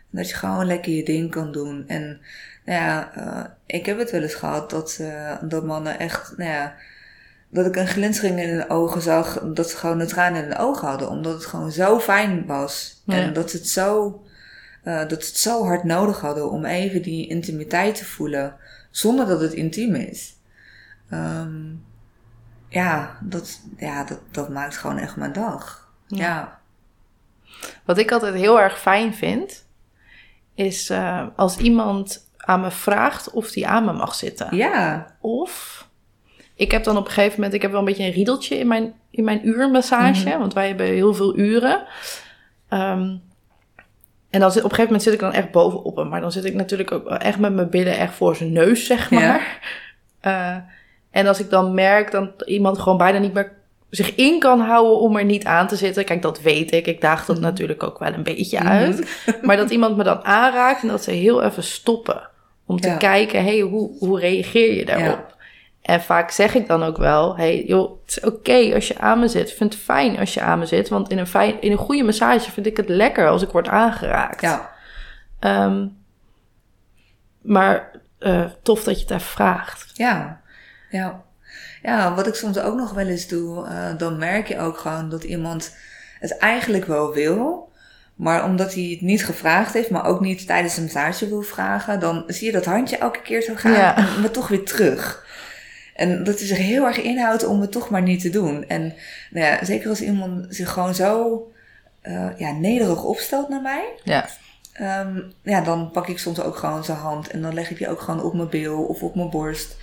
[0.10, 1.84] Dat je gewoon lekker je ding kan doen.
[1.88, 2.22] En
[2.66, 6.50] nou ja, uh, ik heb het wel eens gehad dat, uh, dat mannen echt, nou
[6.50, 6.76] ja,
[7.56, 10.58] dat ik een glinstering in hun ogen zag, dat ze gewoon een tranen in hun
[10.58, 13.02] ogen hadden, omdat het gewoon zo fijn was.
[13.06, 13.16] Ja.
[13.16, 14.22] En dat ze het zo,
[14.84, 18.56] uh, dat ze het zo hard nodig hadden om even die intimiteit te voelen,
[18.92, 20.36] zonder dat het intiem is.
[21.14, 21.86] Um,
[22.68, 25.90] ja, dat, ja dat, dat maakt gewoon echt mijn dag.
[26.08, 26.18] ja.
[26.18, 26.60] ja.
[27.86, 29.66] Wat ik altijd heel erg fijn vind,
[30.56, 34.56] is uh, als iemand aan me vraagt of die aan me mag zitten.
[34.56, 35.08] Ja.
[35.20, 35.85] Of
[36.56, 38.68] ik heb dan op een gegeven moment, ik heb wel een beetje een riedeltje in
[38.68, 41.84] mijn, in mijn uurmassage, mm want wij hebben heel veel uren.
[42.70, 43.22] Um,
[44.30, 46.32] en dan zit, op een gegeven moment zit ik dan echt bovenop hem, maar dan
[46.32, 49.60] zit ik natuurlijk ook echt met mijn billen echt voor zijn neus, zeg maar.
[50.22, 50.56] Ja.
[50.56, 50.62] Uh,
[51.12, 53.52] en als ik dan merk dat iemand gewoon bijna niet meer
[53.90, 56.06] zich in kan houden om er niet aan te zitten.
[56.06, 56.88] Kijk, dat weet ik.
[56.88, 57.46] Ik daag dat mhm.
[57.46, 59.00] natuurlijk ook wel een beetje uit.
[59.26, 59.46] Mhm.
[59.46, 62.30] Maar dat iemand me dan aanraakt en dat ze heel even stoppen.
[62.66, 65.35] Om te kijken, hey, hoe, hoe reageer je daarop?
[65.86, 69.20] En vaak zeg ik dan ook wel, hey, joh, het is oké als je aan
[69.20, 69.50] me zit.
[69.50, 70.90] Ik vind het fijn als je aan me zit.
[70.90, 73.68] Want in een, fijn, in een goede massage vind ik het lekker als ik word
[73.68, 74.42] aangeraakt.
[74.42, 74.72] Ja.
[75.40, 75.98] Um,
[77.42, 79.92] maar uh, tof dat je het even vraagt.
[79.94, 80.42] Ja,
[80.90, 81.24] ja.
[81.82, 85.10] Ja, wat ik soms ook nog wel eens doe, uh, dan merk je ook gewoon
[85.10, 85.76] dat iemand
[86.20, 87.72] het eigenlijk wel wil.
[88.16, 92.00] Maar omdat hij het niet gevraagd heeft, maar ook niet tijdens een massage wil vragen,
[92.00, 93.98] dan zie je dat handje elke keer zo gaan ja.
[93.98, 95.25] en maar toch weer terug.
[95.96, 98.68] En dat hij zich heel erg inhoudt om het toch maar niet te doen.
[98.68, 98.94] En
[99.30, 101.42] nou ja, zeker als iemand zich gewoon zo
[102.04, 103.86] uh, ja, nederig opstelt naar mij.
[104.04, 104.26] Ja.
[104.82, 107.90] Um, ja, dan pak ik soms ook gewoon zijn hand en dan leg ik die
[107.90, 109.78] ook gewoon op mijn bil of op mijn borst.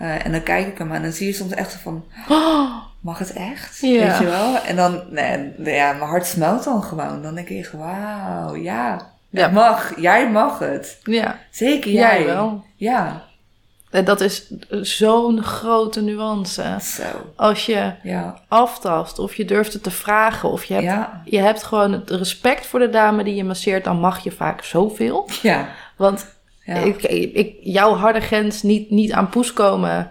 [0.00, 2.76] Uh, en dan kijk ik hem aan en dan zie je soms echt van, oh,
[3.00, 3.78] mag het echt?
[3.80, 4.06] Ja.
[4.06, 4.58] Weet je wel?
[4.62, 7.22] En dan, nee, ja, mijn hart smelt dan gewoon.
[7.22, 9.48] Dan denk ik, wauw, ja, ja.
[9.48, 10.00] mag.
[10.00, 10.98] Jij mag het.
[11.02, 11.38] Ja.
[11.50, 12.18] Zeker jij.
[12.18, 12.64] jij wel.
[12.76, 13.24] Ja.
[13.94, 16.76] En dat is zo'n grote nuance.
[16.80, 17.02] Zo.
[17.36, 18.40] Als je ja.
[18.48, 21.22] aftast of je durft het te vragen of je hebt, ja.
[21.24, 24.64] je hebt gewoon het respect voor de dame die je masseert, dan mag je vaak
[24.64, 25.28] zoveel.
[25.42, 25.68] Ja.
[25.96, 26.26] Want
[26.64, 26.74] ja.
[26.74, 27.02] Ik,
[27.34, 30.10] ik, jouw harde grens niet, niet aan poes komen,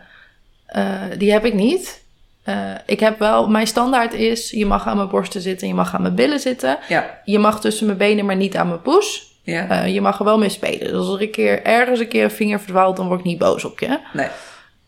[0.76, 2.04] uh, die heb ik niet.
[2.46, 2.56] Uh,
[2.86, 6.02] ik heb wel, mijn standaard is, je mag aan mijn borsten zitten, je mag aan
[6.02, 6.78] mijn billen zitten.
[6.88, 7.20] Ja.
[7.26, 9.33] Je mag tussen mijn benen, maar niet aan mijn poes.
[9.44, 9.84] Ja.
[9.84, 10.88] Uh, je mag er wel mee spelen.
[10.88, 13.38] Dus als er een keer ergens een keer een vinger verdwaalt, dan word ik niet
[13.38, 14.00] boos op je.
[14.14, 14.28] Nee.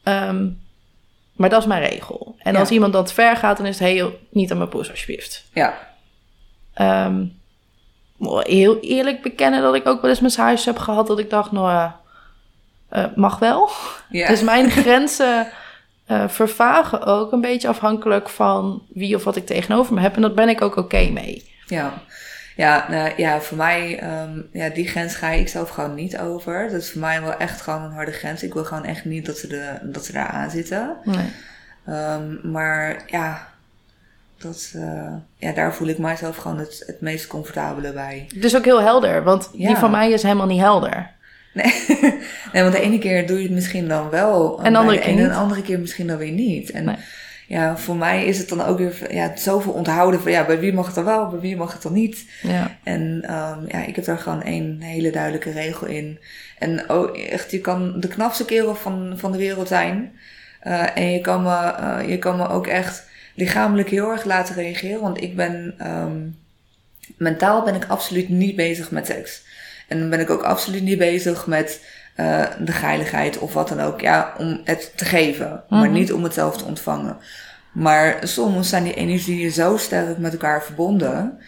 [0.04, 0.64] Um,
[1.36, 2.36] maar dat is mijn regel.
[2.40, 2.60] En ja.
[2.60, 5.46] als iemand dat ver gaat, dan is het heel niet aan mijn poes, alsjeblieft.
[5.54, 5.78] Ja.
[6.82, 7.40] Um,
[8.30, 11.92] heel eerlijk bekennen dat ik ook wel eens massages heb gehad dat ik dacht, nou,
[12.92, 13.70] uh, mag wel.
[14.10, 14.28] Ja.
[14.32, 15.48] Dus mijn grenzen
[16.08, 20.16] uh, vervagen ook een beetje afhankelijk van wie of wat ik tegenover me heb.
[20.16, 21.52] En daar ben ik ook oké okay mee.
[21.66, 21.94] Ja.
[22.56, 26.70] Ja, nou, ja, voor mij, um, ja, die grens ga ik zelf gewoon niet over.
[26.72, 28.44] Dat is voor mij wel echt gewoon een harde grens.
[28.44, 30.96] Ik wil gewoon echt niet dat ze, de, dat ze daar aan zitten.
[31.04, 31.32] Nee.
[31.90, 33.48] Um, maar ja,
[34.38, 38.28] dat, uh, ja, daar voel ik mijzelf gewoon het, het meest comfortabele bij.
[38.36, 39.68] Dus ook heel helder, want ja.
[39.68, 41.12] die van mij is helemaal niet helder.
[41.54, 41.74] Nee.
[42.54, 44.60] nee, want de ene keer doe je het misschien dan wel.
[44.64, 45.26] En de andere keer En niet.
[45.26, 46.72] de andere keer misschien dan weer niet.
[46.72, 46.96] En nee.
[47.48, 50.74] Ja, voor mij is het dan ook weer ja, zoveel onthouden van ja, bij wie
[50.74, 52.26] mag het dan wel, bij wie mag het dan niet.
[52.42, 52.78] Ja.
[52.84, 56.20] En um, ja, ik heb daar gewoon één hele duidelijke regel in.
[56.60, 60.12] En oh, echt, je kan de knapste kerel van, van de wereld zijn.
[60.64, 64.56] Uh, en je kan, me, uh, je kan me ook echt lichamelijk heel erg laten
[64.56, 65.02] reageren.
[65.02, 66.38] Want ik ben, um,
[67.18, 69.44] mentaal ben ik absoluut niet bezig met seks.
[69.88, 71.82] En dan ben ik ook absoluut niet bezig met
[72.16, 74.02] uh, de geiligheid of wat dan ook.
[74.02, 75.80] Ja, om het te geven, mm -hmm.
[75.80, 77.18] maar niet om het zelf te ontvangen.
[77.72, 81.40] Maar soms zijn die energieën zo sterk met elkaar verbonden.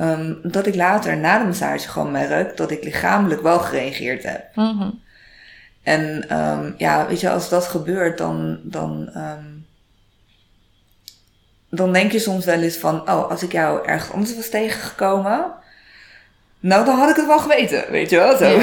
[0.00, 4.44] Um, dat ik later na de massage gewoon merk dat ik lichamelijk wel gereageerd heb.
[4.54, 5.02] Mm -hmm.
[5.82, 9.66] En um, ja, weet je, als dat gebeurt, dan, dan um,
[11.76, 15.52] dan denk je soms wel eens van, oh, als ik jou ergens anders was tegengekomen,
[16.64, 18.48] nou, dan had ik het wel geweten, weet je wel zo.
[18.48, 18.62] Ja.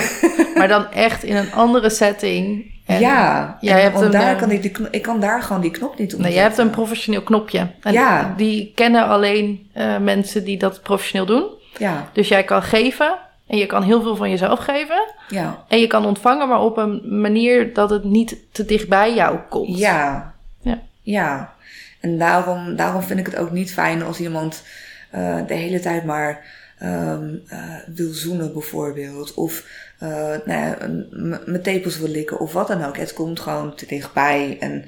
[0.55, 2.71] Maar dan echt in een andere setting.
[2.85, 5.71] En ja, jij hebt want een, daar kan ik, die, ik kan daar gewoon die
[5.71, 6.19] knop niet op.
[6.19, 7.67] Nee, jij hebt een professioneel knopje.
[7.81, 8.33] En ja.
[8.37, 11.45] Die kennen alleen uh, mensen die dat professioneel doen.
[11.77, 12.09] Ja.
[12.13, 15.13] Dus jij kan geven En je kan heel veel van jezelf geven.
[15.27, 15.63] Ja.
[15.67, 19.37] En je kan ontvangen, maar op een manier dat het niet te dicht bij jou
[19.49, 19.77] komt.
[19.77, 20.33] Ja.
[20.61, 20.79] Ja.
[21.01, 21.53] Ja.
[21.99, 24.63] En daarom, daarom vind ik het ook niet fijn als iemand
[25.09, 26.45] eh, de hele tijd maar
[26.81, 29.33] ehm, eh, wil zoenen bijvoorbeeld.
[29.33, 29.65] Of
[29.99, 30.09] eh,
[30.45, 30.77] nou ja,
[31.45, 32.97] mijn tepels wil likken of wat dan ook.
[32.97, 34.57] Het komt gewoon te dichtbij.
[34.59, 34.85] En,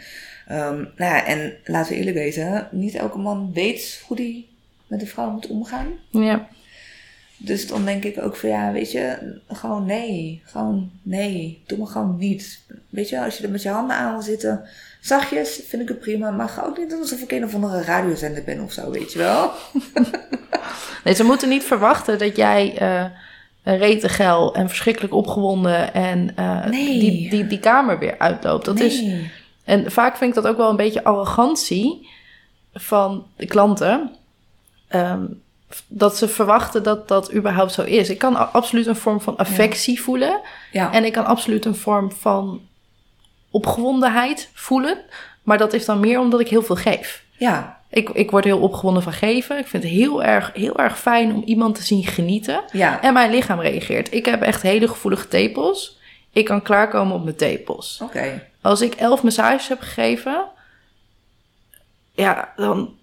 [0.47, 4.49] ehm, nou ja, en laten we eerlijk wezen, niet elke man weet hoe die
[4.87, 5.87] met een vrouw moet omgaan.
[6.09, 6.47] Ja.
[7.37, 9.17] Dus dan denk ik ook van ja, weet je,
[9.47, 10.41] gewoon nee.
[10.45, 11.63] Gewoon nee.
[11.65, 12.59] Doe me gewoon niet.
[12.89, 14.65] Weet je, als je er met je handen aan wil zitten,
[15.03, 16.31] zachtjes, vind ik het prima.
[16.31, 19.11] Maar ga ook niet doen alsof ik een of andere radiozender ben of zo, weet
[19.13, 19.51] je wel.
[21.03, 23.05] Nee, ze moeten niet verwachten dat jij eh
[23.63, 26.99] rete geil en verschrikkelijk opgewonden en eh, Nee.
[26.99, 28.65] die, die, die kamer weer uitloopt.
[28.65, 29.03] Dat is,
[29.63, 32.09] en vaak vind ik dat ook wel een beetje arrogantie
[32.73, 34.11] van de klanten.
[34.87, 35.25] Ehm,
[35.87, 38.09] dat ze verwachten dat dat überhaupt zo is.
[38.09, 40.39] Ik kan absoluut een vorm van affectie voelen.
[40.71, 40.91] Ja.
[40.93, 42.61] En ik kan absoluut een vorm van
[43.53, 44.97] opgewondenheid voelen.
[45.43, 47.23] Maar dat is dan meer omdat ik heel veel geef.
[47.37, 47.81] ja.
[47.89, 49.57] Ik, ik word heel opgewonden van geven.
[49.57, 52.63] Ik vind het heel erg, heel erg fijn om iemand te zien genieten.
[52.71, 53.01] Ja.
[53.01, 54.13] En mijn lichaam reageert.
[54.13, 55.97] Ik heb echt hele gevoelige tepels.
[56.31, 57.99] Ik kan klaarkomen op mijn tepels.
[58.03, 58.47] Oké.
[58.61, 60.45] Als ik elf massages heb gegeven,
[62.11, 62.95] ja, dan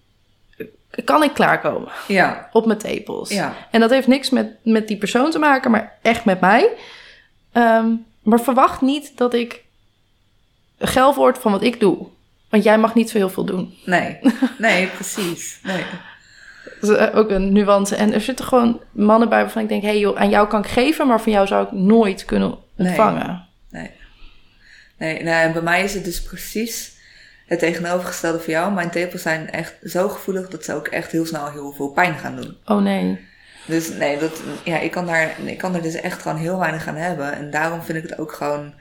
[1.05, 2.49] kan ik klaarkomen Ja.
[2.51, 3.29] op mijn tepels.
[3.29, 3.53] Ja.
[3.71, 6.69] En dat heeft niks met, met die persoon te maken, maar echt met mij.
[7.51, 7.87] Ehm,
[8.21, 9.63] maar verwacht niet dat ik
[10.81, 12.07] geil word van wat ik doe.
[12.49, 13.73] Want jij mag niet zo heel veel doen.
[13.85, 14.19] Nee.
[14.57, 15.59] Nee, precies.
[15.63, 15.83] Nee.
[16.79, 17.95] Dat is eh, ook een nuance.
[17.95, 19.81] En er zitten gewoon mannen bij waarvan ik denk...
[19.81, 22.57] hé hey joh, aan jou kan ik geven, maar van jou zou ik nooit kunnen
[22.75, 22.87] Nee.
[22.87, 23.47] ontvangen.
[23.69, 23.91] Nee.
[24.97, 26.91] Nee, nou, en bij mij is het dus precies
[27.45, 28.73] het tegenovergestelde van jou.
[28.73, 32.17] Mijn tepels zijn echt zo gevoelig dat ze ook echt heel snel heel veel pijn
[32.17, 32.57] gaan doen.
[32.65, 33.27] Oh nee.
[33.65, 36.87] Dus nee, dat, ja, ik, kan daar, ik kan er dus echt gewoon heel weinig
[36.87, 37.33] aan hebben.
[37.33, 38.73] En daarom vind ik het ook gewoon...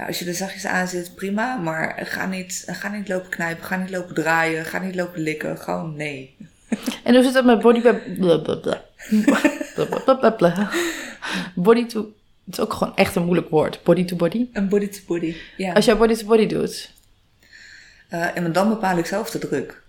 [0.00, 1.56] Ja, als je er zachtjes aan zit, prima.
[1.56, 5.58] Maar ga niet, ga niet lopen knijpen, ga niet lopen draaien, ga niet lopen likken.
[5.58, 6.36] Gewoon nee.
[7.04, 7.82] En hoe zit het met body...
[11.54, 12.12] Body to...
[12.44, 13.82] Het is ook gewoon echt een moeilijk woord.
[13.82, 14.46] Body to body.
[14.52, 15.36] Een body to body.
[15.56, 15.72] Ja.
[15.72, 16.92] Als jij body to body doet...
[18.08, 19.82] Eh, en dan bepaal ik zelf de druk.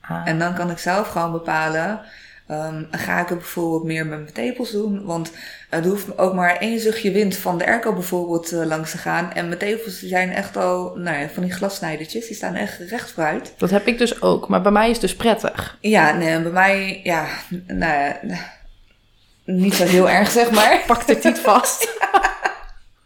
[0.00, 0.28] Ah.
[0.28, 2.00] En dan kan ik zelf gewoon bepalen.
[2.46, 5.04] Ehm, ga ik het bijvoorbeeld meer met mijn tepels doen?
[5.04, 5.32] Want
[5.70, 9.32] er hoeft ook maar één zuchtje wind van de airco bijvoorbeeld eh, langs te gaan.
[9.32, 12.26] En mijn tepels zijn echt al, nou ja, van die glassnijdertjes.
[12.26, 13.54] Die staan echt recht vooruit.
[13.56, 14.48] Dat heb ik dus ook.
[14.48, 15.78] Maar bij mij is het dus prettig.
[15.80, 17.26] Ja, nee, bij mij, ja,
[17.66, 18.20] nou ja,
[19.44, 20.82] niet zo heel erg zeg maar.
[20.86, 21.96] Pak de tiet vast.
[22.00, 22.20] Ja,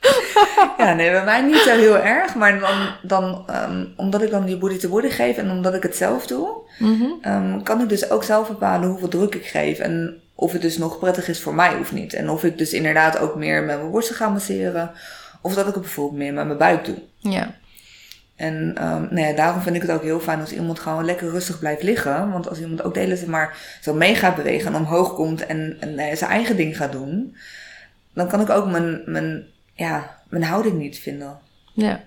[0.96, 2.34] nee, bij mij niet zo heel erg.
[2.34, 5.82] Maar dan, dan ehm, omdat ik dan die body to body geef en omdat ik
[5.82, 7.04] het zelf doe, Mhm.
[7.20, 9.78] Ehm, kan ik dus ook zelf bepalen hoeveel druk ik geef.
[9.78, 12.12] En of het dus nog prettig is voor mij of niet.
[12.12, 14.90] En of ik dus inderdaad ook meer met mijn borsten ga masseren.
[15.40, 16.96] Of dat ik het bijvoorbeeld meer met mijn buik doe.
[17.18, 17.54] Ja.
[18.36, 18.72] En
[19.10, 21.82] nou ja, daarom vind ik het ook heel fijn als iemand gewoon lekker rustig blijft
[21.82, 22.32] liggen.
[22.32, 25.46] Want als iemand ook de hele tijd maar zo mee gaat bewegen en omhoog komt
[25.46, 27.36] en, en eh, zijn eigen ding gaat doen.
[28.14, 29.44] Dan kan ik ook mijn, mijn,
[29.76, 31.38] ja, mijn houding niet vinden.
[31.72, 32.04] Ja.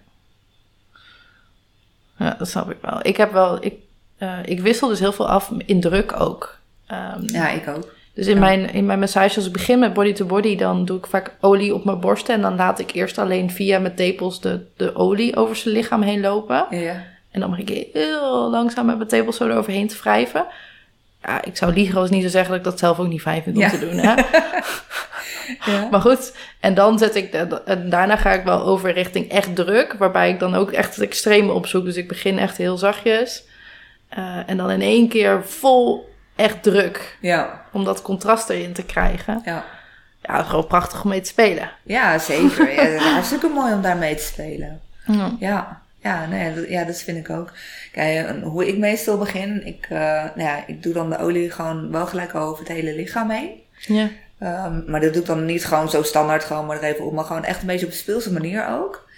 [2.18, 3.00] Ja, dat snap ik wel.
[3.02, 3.64] Ik heb wel...
[3.66, 3.74] Ik,
[4.18, 6.58] eh, ik wissel dus heel veel af in druk ook.
[6.88, 7.94] Ehm, Ja, ik ook.
[8.14, 8.40] Dus in, Ja.
[8.40, 11.36] mijn, in mijn massage, als ik begin met body to body, dan doe ik vaak
[11.40, 12.36] olie op mijn borsten.
[12.36, 16.02] En dan laat ik eerst alleen via mijn tepels de, de olie over zijn lichaam
[16.02, 16.66] heen lopen.
[16.70, 17.04] Ja.
[17.32, 20.46] En dan begin ik heel langzaam met mijn tepels zo eroverheen te wrijven.
[21.24, 23.22] Ja, ik zou liegen als ik niet zou zeggen dat ik dat zelf ook niet
[23.22, 23.70] fijn vind om Ja.
[23.70, 23.98] te doen.
[23.98, 24.14] Hè?
[25.72, 25.88] ja.
[25.92, 29.56] Maar goed, en dan zet ik, de, en daarna ga ik wel over richting echt
[29.56, 29.94] druk.
[29.94, 31.86] Waarbij ik dan ook echt het extreme opzoek.
[31.86, 33.44] Dus ik begin echt heel zachtjes.
[34.10, 37.18] Eh, en dan in één keer vol echt druk.
[37.22, 37.62] ja.
[37.72, 39.42] Om dat contrast erin te krijgen.
[39.46, 39.66] ja.
[40.22, 41.72] Ja, het is gewoon prachtig om mee te spelen.
[41.84, 42.72] Ja, zeker.
[42.74, 44.82] Ja, het is hartstikke mooi om daarmee te spelen.
[45.06, 45.32] Ja.
[45.40, 47.52] Ja, ja, nee, dat, ja, dat vind ik ook.
[47.92, 51.52] Kijk, en hoe ik meestal begin, ik, eh, nou ja, ik doe dan de olie
[51.52, 53.52] gewoon wel gelijk over het hele lichaam heen.
[53.88, 54.10] Ja.
[54.40, 57.14] Ehm, maar dat doe ik dan niet gewoon zo standaard, gewoon maar er even op,
[57.14, 59.10] maar gewoon echt een beetje op een speelse manier ook.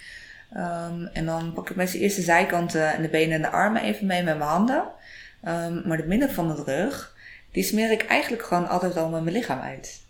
[0.52, 3.82] Ehm, en dan pak ik meestal eerst de zijkanten en de benen en de armen
[3.82, 4.84] even mee met mijn handen.
[5.44, 7.14] Ehm, maar de midden van de rug,
[7.52, 10.00] die smeer ik eigenlijk gewoon altijd al met mijn lichaam uit.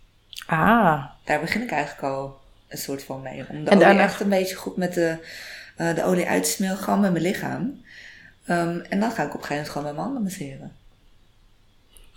[0.46, 3.44] Ah, Daar begin ik eigenlijk al een soort van mee.
[3.48, 5.16] Om de En olie daarna- echt een beetje goed met de,
[5.88, 7.80] eh, de olie uit te smeren, gewoon met mijn lichaam.
[8.46, 10.72] Ehm, en dan ga ik op een gegeven moment gewoon met mijn handen masseren.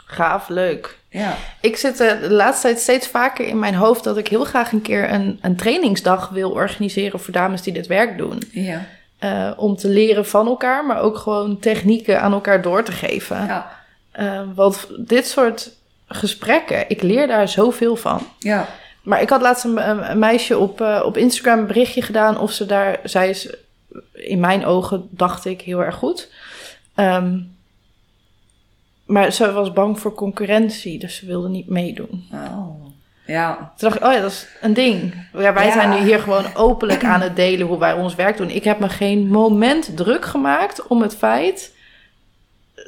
[0.07, 0.97] gaaf, leuk.
[1.09, 4.43] Ja, Ik zit eh, de laatste tijd steeds vaker in mijn hoofd dat ik heel
[4.43, 8.41] graag een keer een, een trainingsdag wil organiseren voor dames die dit werk doen.
[8.51, 8.85] ja,
[9.19, 13.45] Eh, om te leren van elkaar, maar ook gewoon technieken aan elkaar door te geven.
[13.45, 15.71] ja, want dit soort
[16.07, 18.27] gesprekken, ik leer daar zoveel van.
[18.39, 18.67] ja,
[19.05, 22.65] maar ik had laatst een, meisje op, eh, op Instagram een berichtje gedaan of ze
[22.65, 23.55] daar, zij is
[24.13, 26.31] in mijn ogen, dacht ik, heel erg goed.
[26.95, 27.39] Ehm,
[29.05, 32.27] maar ze was bang voor concurrentie, dus ze wilde niet meedoen.
[32.33, 32.85] Oh.
[33.25, 33.55] Ja.
[33.55, 35.27] Toen dacht ik, oh ja, dat is een ding.
[35.33, 35.71] Ja, wij Ja.
[35.73, 38.49] zijn nu hier gewoon openlijk aan het delen hoe wij ons werk doen.
[38.49, 41.73] Ik heb me geen moment druk gemaakt om het feit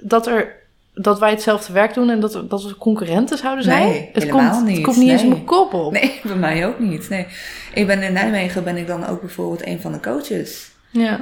[0.04, 0.56] dat, er,
[1.02, 3.88] dat wij hetzelfde werk doen en dat, we- dat we concurrenten zouden zijn.
[3.88, 4.76] Nee, het, helemaal komt, niet.
[4.76, 5.92] het komt niet eens in mijn kop op.
[5.92, 7.10] Nee, bij mij ook niet.
[7.10, 7.28] Nee.
[7.74, 10.72] Ik ben in Nijmegen ben ik dan ook bijvoorbeeld een van de coaches.
[10.90, 11.20] Ja.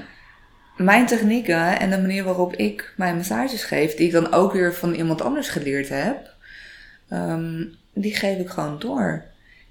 [0.77, 4.73] Mijn technieken en de manier waarop ik mijn massages geef, die ik dan ook weer
[4.73, 6.33] van iemand anders geleerd heb,
[7.09, 7.63] ehm,
[7.93, 9.23] die geef ik gewoon door.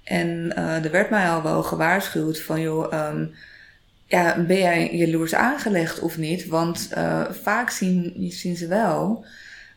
[0.03, 3.25] En eh, er werd mij al wel gewaarschuwd van, joh, ehm,
[4.07, 6.47] ja, ben jij jaloers aangelegd of niet?
[6.47, 9.25] Want eh, vaak zien, zien ze wel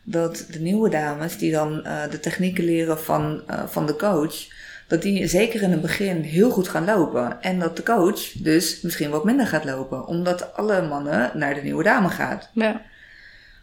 [0.09, 4.47] dat de nieuwe dames die dan eh, de technieken leren van, eh, van de coach,
[4.87, 7.41] dat die zeker in het begin heel goed gaan lopen.
[7.41, 11.61] En dat de coach dus misschien wat minder gaat lopen, omdat alle mannen naar de
[11.61, 12.49] nieuwe dame gaat.
[12.53, 12.81] ja.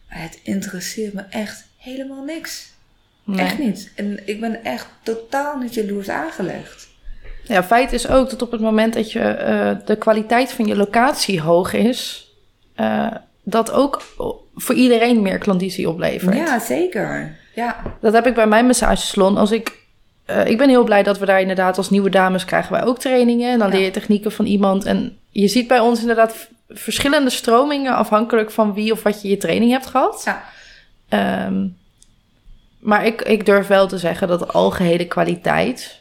[0.08, 2.72] Maar het interesseert me echt helemaal niks.
[3.24, 3.38] Nee.
[3.38, 3.92] Echt niet.
[3.94, 6.88] En ik ben echt totaal niet jaloers aangelegd.
[7.42, 10.76] Ja, feit is ook dat op het moment dat je eh, de kwaliteit van je
[10.76, 12.30] locatie hoog is,
[13.48, 14.02] dat ook
[14.54, 16.36] voor iedereen meer klandizie oplevert.
[16.36, 17.36] Ja, zeker.
[17.54, 19.36] Ja, Dat heb ik bij mijn massagesalon.
[19.36, 19.78] Als ik,
[20.24, 22.98] eh, ik ben heel blij dat we daar inderdaad als nieuwe dames krijgen wij ook
[22.98, 23.52] trainingen.
[23.52, 23.74] En dan Ja.
[23.74, 24.84] leer je technieken van iemand.
[24.84, 29.36] En je ziet bij ons inderdaad verschillende stromingen afhankelijk van wie of wat je je
[29.36, 30.22] training hebt gehad.
[30.24, 30.44] Ja.
[31.08, 31.66] Ehm,
[32.78, 36.00] maar ik, ik durf wel te zeggen dat de algehele kwaliteit,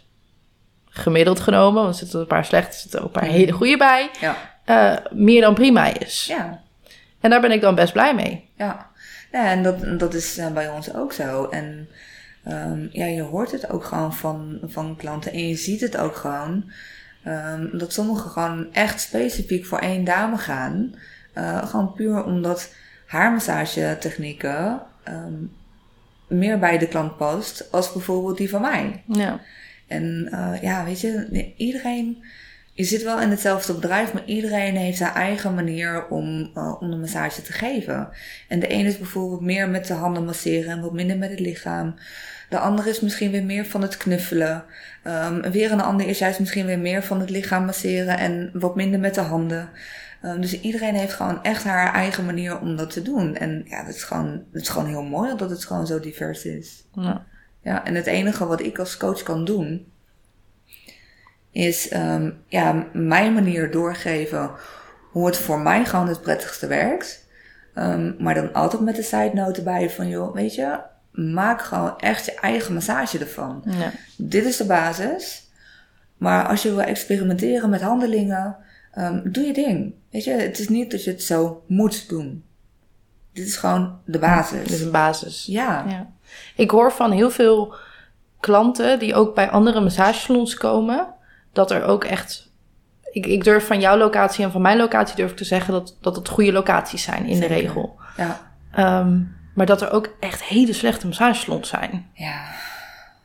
[0.90, 3.78] gemiddeld genomen, want er zitten een paar slechte, er zitten ook een paar hele goede
[3.78, 4.36] bij, ja,
[4.66, 6.26] eh, meer dan prima is.
[6.28, 6.64] ja.
[7.20, 8.50] En daar ben ik dan best blij mee.
[8.56, 8.90] Ja,
[9.32, 11.46] ja en dat, dat is eh, bij ons ook zo.
[11.46, 11.88] En
[12.44, 16.16] ehm, ja, je hoort het ook gewoon van, van klanten en je ziet het ook
[16.16, 16.72] gewoon.
[17.24, 20.96] ehm, dat sommigen gewoon echt specifiek voor één dame gaan.
[21.34, 22.74] Eh, gewoon puur omdat
[23.06, 25.34] haar massagetechnieken ehm,
[26.28, 29.04] meer bij de klant past als bijvoorbeeld die van mij.
[29.08, 29.40] Ja.
[29.88, 32.24] En eh, ja, weet je, iedereen.
[32.78, 36.92] Je zit wel in hetzelfde bedrijf, maar iedereen heeft zijn eigen manier om, eh, om
[36.92, 38.10] de massage te geven.
[38.48, 41.40] En de ene is bijvoorbeeld meer met de handen masseren en wat minder met het
[41.40, 41.96] lichaam.
[42.50, 44.64] De andere is misschien weer meer van het knuffelen.
[45.04, 48.76] Ehm, weer een ander is juist misschien weer meer van het lichaam masseren en wat
[48.76, 49.70] minder met de handen.
[50.22, 53.36] Ehm, dus iedereen heeft gewoon echt haar eigen manier om dat te doen.
[53.36, 56.46] En ja, dat is gewoon, dat is gewoon heel mooi dat het gewoon zo divers
[56.46, 56.86] is.
[56.94, 57.26] Ja.
[57.62, 59.92] Ja, en het enige wat ik als coach kan doen,
[61.56, 64.52] is ehm, ja, mijn manier doorgeven
[65.12, 67.28] hoe het voor mij gewoon het prettigste werkt.
[67.74, 70.80] Ehm, maar dan altijd met de side note erbij van, joh, weet je,
[71.12, 73.62] maak gewoon echt je eigen massage ervan.
[73.66, 73.92] Ja.
[74.18, 75.50] Dit is de basis.
[76.18, 78.56] Maar als je wil experimenteren met handelingen,
[78.92, 79.94] ehm, doe je ding.
[80.12, 82.44] Weet je, het is niet dat je het zo moet doen.
[83.34, 84.62] Dit is gewoon de basis.
[84.62, 85.46] Dat is een basis.
[85.46, 86.08] Ja, Ja.
[86.56, 87.76] Ik hoor van heel veel
[88.40, 91.14] klanten die ook bij andere massagesalons komen,
[91.56, 92.52] dat er ook echt.
[93.12, 95.98] Ik, ik durf van jouw locatie en van mijn locatie durf ik te zeggen dat,
[96.02, 97.56] dat het goede locaties zijn in Zeker.
[97.56, 97.96] de regel.
[98.18, 98.54] ja.
[98.72, 99.20] Ehm,
[99.54, 102.06] maar dat er ook echt hele slechte massagesalons zijn.
[102.14, 102.46] Ja,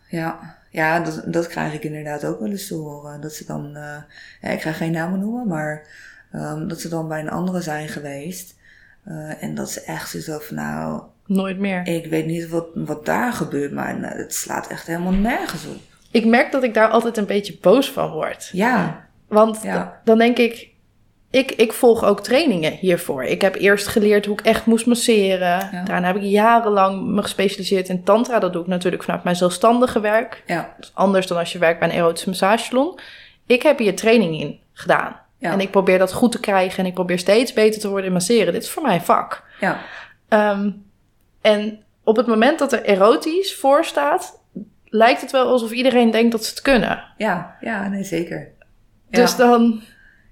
[0.09, 3.21] ja, ja dat, dat krijg ik inderdaad ook wel eens te horen.
[3.21, 3.97] Dat ze dan, eh,
[4.41, 5.87] ja, ik ga geen namen noemen, maar
[6.33, 8.55] ehm, dat ze dan bij een andere zijn geweest.
[9.05, 11.87] Eh, en dat ze echt zo van, nou, Nooit meer.
[11.87, 15.81] ik weet niet wat, wat daar gebeurt, maar nou, het slaat echt helemaal nergens op.
[16.11, 18.49] Ik merk dat ik daar altijd een beetje boos van word.
[18.53, 20.01] Ja, Want Ja.
[20.05, 20.69] dan denk ik,
[21.31, 23.25] ik, ik volg ook trainingen hiervoor.
[23.25, 25.69] Ik heb eerst geleerd hoe ik echt moest masseren.
[25.73, 25.83] Ja.
[25.85, 28.39] Daarna heb ik jarenlang me gespecialiseerd in tantra.
[28.39, 30.43] Dat doe ik natuurlijk vanuit mijn zelfstandige werk.
[30.47, 32.99] ja, Dat is anders dan als je werkt bij een erotische massagesalon.
[33.47, 35.21] Ik heb hier training in gedaan.
[35.39, 35.53] Ja.
[35.53, 36.79] En ik probeer dat goed te krijgen.
[36.79, 38.53] En ik probeer steeds beter te worden in masseren.
[38.53, 39.43] Dit is voor mij vak.
[39.61, 39.79] ja,
[40.29, 40.71] Ehm,
[41.41, 44.40] en op het moment dat er erotisch voor staat...
[44.91, 47.05] lijkt het wel alsof iedereen denkt dat ze het kunnen.
[47.17, 48.39] ja, ja, nee, zeker.
[49.09, 49.21] Ja.
[49.21, 49.83] Dus dan...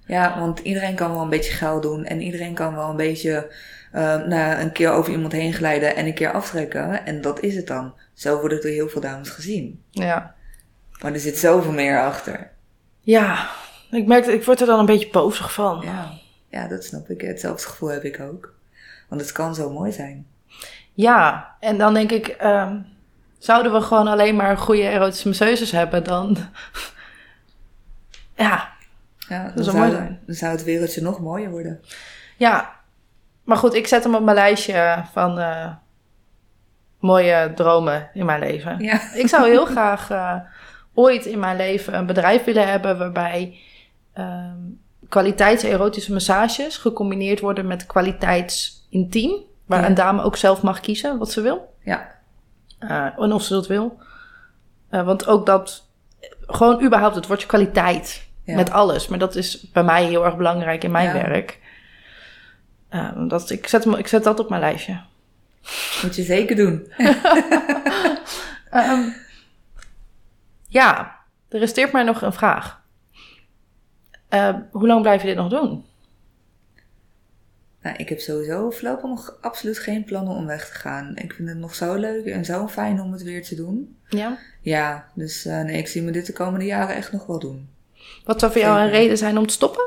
[0.06, 3.52] Ja, want iedereen kan wel een beetje geil doen en iedereen kan wel een beetje
[3.92, 7.06] nou, een keer over iemand heen glijden en een keer aftrekken.
[7.06, 7.94] En dat is het dan.
[8.14, 9.82] Zo wordt het door heel veel dames gezien.
[9.90, 10.34] Ja,
[11.02, 12.50] Maar er zit zoveel meer achter.
[13.00, 13.48] Ja,
[13.90, 15.80] ik merk dat ik word er dan een beetje bozig van.
[15.84, 16.10] Ja,
[16.48, 17.20] ja dat snap ik.
[17.20, 18.54] Hetzelfde gevoel heb ik ook.
[19.08, 20.26] Want het kan zo mooi zijn.
[20.94, 22.76] Ja, en dan denk ik, ehm,
[23.38, 26.36] zouden we gewoon alleen maar goede erotische masseuses hebben, dan...
[28.36, 28.68] ja,
[29.28, 30.20] Ja, dan, zou zou, mooi zijn.
[30.26, 31.80] dan zou het wereldje nog mooier worden.
[32.36, 32.76] ja.
[33.44, 35.72] Maar goed, ik zet hem op mijn lijstje van eh,
[36.98, 38.78] mooie dromen in mijn leven.
[38.80, 40.34] Ja, Ik zou heel graag eh,
[40.94, 43.58] ooit in mijn leven een bedrijf willen hebben waarbij
[44.12, 44.56] ehm
[45.08, 49.32] kwaliteits-erotische massages gecombineerd worden met kwaliteits-intiem.
[49.66, 49.86] Waar Ja.
[49.86, 51.74] een dame ook zelf mag kiezen wat ze wil.
[51.82, 52.12] Ja,
[52.78, 53.98] en of ze dat wil.
[54.88, 55.88] Eh, want ook dat,
[56.46, 58.54] gewoon überhaupt het woordje kwaliteit ja.
[58.54, 59.08] met alles.
[59.08, 61.12] Maar dat is bij mij heel erg belangrijk in mijn Ja.
[61.12, 61.58] werk.
[62.88, 65.00] Eh, dat, ik, zet, ik zet dat op mijn lijstje.
[66.02, 66.92] moet je zeker doen.
[68.70, 69.08] Ehm,
[70.66, 71.16] ja,
[71.48, 72.80] er resteert mij nog een vraag.
[74.28, 75.84] Eh, hoe lang blijf je dit nog doen?
[77.82, 81.16] Nou, ik heb sowieso voorlopig nog absoluut geen plannen om weg te gaan.
[81.16, 83.96] Ik vind het nog zo leuk en zo fijn om het weer te doen.
[84.08, 84.38] Ja.
[84.60, 87.68] Ja, dus eh, nee, ik zie me dit de komende jaren echt nog wel doen.
[88.24, 89.84] Wat zou voor jou een reden zijn om te stoppen?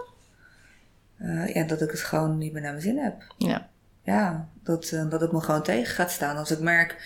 [1.18, 3.34] Eh, ja, dat ik het gewoon niet meer naar mijn zin heb.
[3.38, 3.70] Ja.
[4.04, 6.38] Ja, dat, eh, dat het me gewoon tegen gaat staan.
[6.38, 6.98] Als ik merk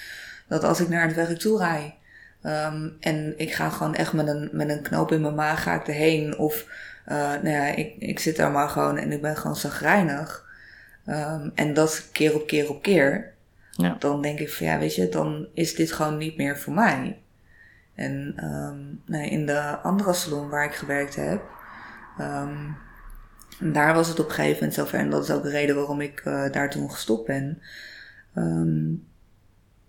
[0.48, 1.98] dat als ik naar het werk toe rij
[2.42, 5.74] ehm, en ik ga gewoon echt met een, met een knoop in mijn maag ga
[5.74, 6.38] ik erheen.
[6.38, 6.66] Of
[7.06, 10.45] nou ja, ik, ik zit daar maar gewoon en ik ben gewoon zagrijnig.
[11.06, 13.34] Ehm, en dat keer op keer op keer.
[13.72, 13.96] Ja.
[14.00, 17.20] Dan denk ik van ja, weet je, dan is dit gewoon niet meer voor mij.
[17.96, 21.42] En ehm, nee, in de andere salon waar ik gewerkt heb,
[22.18, 22.72] ehm,
[23.60, 25.00] daar was het op een gegeven moment zover.
[25.00, 27.62] En dat is ook de reden waarom ik eh, daar toen gestopt ben.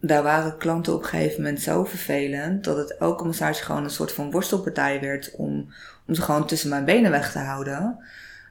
[0.00, 3.90] Daar waren klanten op een gegeven moment zo vervelend dat het elke massage gewoon een
[3.90, 5.72] soort van worstelpartij werd om,
[6.06, 7.98] om ze gewoon tussen mijn benen weg te houden.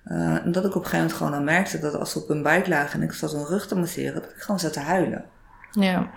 [0.06, 2.28] Eh, en dat ik op een gegeven moment gewoon al merkte dat als ze op
[2.28, 4.80] hun buik lagen en ik zat hun rug te masseren, dat ik gewoon zat te
[4.80, 5.26] huilen.
[5.72, 6.10] Ja.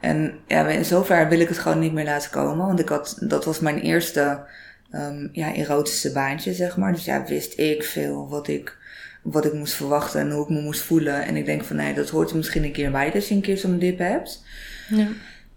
[0.00, 2.66] En ja, in zover wil ik het gewoon niet meer laten komen.
[2.66, 4.44] Want ik had, dat was mijn eerste
[4.90, 6.92] ehm, ja, erotische baantje, zeg maar.
[6.92, 8.76] Dus ja, wist ik veel wat ik,
[9.22, 11.24] wat ik moest verwachten en hoe ik me moest voelen.
[11.24, 13.40] En ik denk van nee, dat hoort er misschien een keer bij als je een
[13.40, 14.44] keer zo'n dip hebt.
[14.88, 15.06] ja.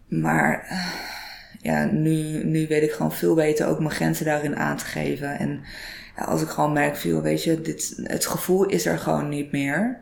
[0.07, 0.86] Maar eh,
[1.61, 5.39] ja, nu, nu weet ik gewoon veel beter ook mijn grenzen daarin aan te geven.
[5.39, 5.63] En
[6.18, 9.51] ja, als ik gewoon merk, veel, weet je, dit, het gevoel is er gewoon niet
[9.51, 9.99] meer.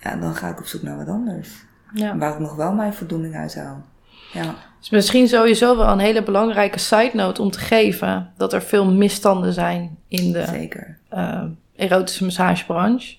[0.00, 1.48] Ja, dan ga ik op zoek naar wat anders.
[1.94, 2.16] ja.
[2.16, 3.84] Waar ik nog wel mijn voldoening uit haal.
[4.32, 4.54] Ja.
[4.78, 8.92] Dus misschien sowieso wel een hele belangrijke side note om te geven dat er veel
[8.92, 10.98] misstanden zijn in de Zeker.
[11.08, 11.42] eh,
[11.76, 13.16] erotische massagebranche.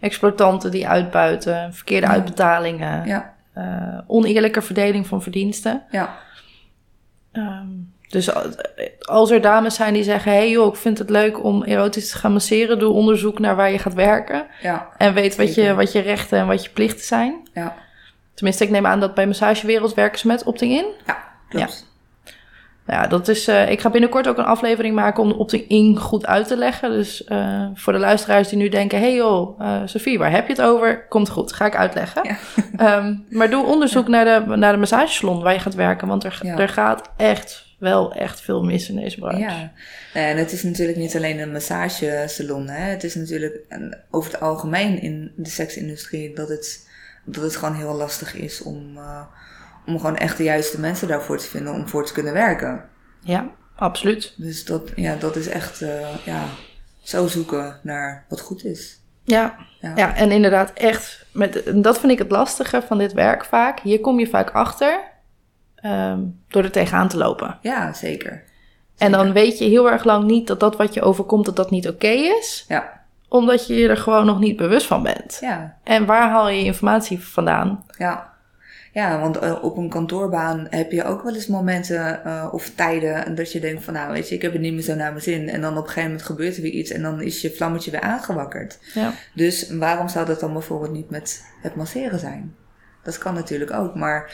[0.00, 2.12] Exploitanten die uitbuiten, verkeerde Ja.
[2.12, 5.82] uitbetalingen, Ja, eh, oneerlijke verdeling van verdiensten.
[5.90, 6.16] ja,
[7.32, 7.66] Ehm,
[8.08, 8.42] dus al-
[9.00, 12.18] als er dames zijn die zeggen: hey joh, ik vind het leuk om erotisch te
[12.18, 14.46] gaan masseren, doe onderzoek naar waar je gaat werken.
[14.62, 17.48] ja, En weet wat je, wat je rechten en wat je plichten zijn.
[17.52, 17.74] ja,
[18.34, 20.86] Tenminste, ik neem aan dat bij Massagewereld werken ze met opting-in.
[21.06, 21.86] ja, klopt.
[22.86, 25.96] Nou ja, dat is, eh, ik ga binnenkort ook een aflevering maken om de opting-in
[25.98, 26.90] goed uit te leggen.
[26.90, 29.00] Dus eh, voor de luisteraars die nu denken...
[29.00, 31.06] hey joh, eh Sophie, waar heb je het over?
[31.08, 32.22] Komt goed, ga ik uitleggen.
[32.24, 32.36] Ja.
[32.76, 36.08] Ehm, maar doe onderzoek naar, de, naar de massagesalon waar je gaat werken.
[36.08, 36.56] Want er, Ja.
[36.56, 39.38] er gaat echt wel echt veel mis in deze branche.
[39.38, 39.72] Ja,
[40.12, 42.68] en het is natuurlijk niet alleen een massagesalon.
[42.68, 42.90] Hè.
[42.90, 43.60] Het is natuurlijk
[44.10, 46.88] over het algemeen in de seksindustrie dat het,
[47.24, 49.22] dat het gewoon heel lastig is om, eh,
[49.86, 52.84] om gewoon echt de juiste mensen daarvoor te vinden om voor te kunnen werken.
[53.20, 54.34] Ja, absoluut.
[54.36, 56.44] Dus dat, ja, dat is echt eh, ja,
[57.02, 59.00] zo zoeken naar wat goed is.
[59.24, 61.26] Ja, Ja, ja en inderdaad echt...
[61.32, 63.80] Met, en dat vind ik het lastige van dit werk vaak.
[63.80, 65.07] Hier kom je vaak achter
[65.80, 67.58] ehm, door er tegenaan te lopen.
[67.62, 68.42] Ja, zeker.
[68.98, 71.70] En dan weet je heel erg lang niet dat dat wat je overkomt, dat dat
[71.70, 72.64] niet oké is.
[72.68, 75.38] Ja, Omdat je je er gewoon nog niet bewust van bent.
[75.40, 77.84] ja, En waar haal je informatie vandaan?
[77.98, 78.32] Ja,
[78.92, 83.34] ja want eh, op een kantoorbaan heb je ook wel eens momenten eh, of tijden
[83.34, 85.22] dat je denkt van nou weet je, ik heb het niet meer zo naar mijn
[85.22, 85.48] zin.
[85.48, 87.90] En dan op een gegeven moment gebeurt er weer iets en dan is je vlammetje
[87.90, 88.78] weer aangewakkerd.
[88.94, 89.12] Ja.
[89.34, 92.54] Dus waarom zou dat dan bijvoorbeeld niet met het masseren zijn?
[93.02, 94.30] Dat kan natuurlijk ook, maar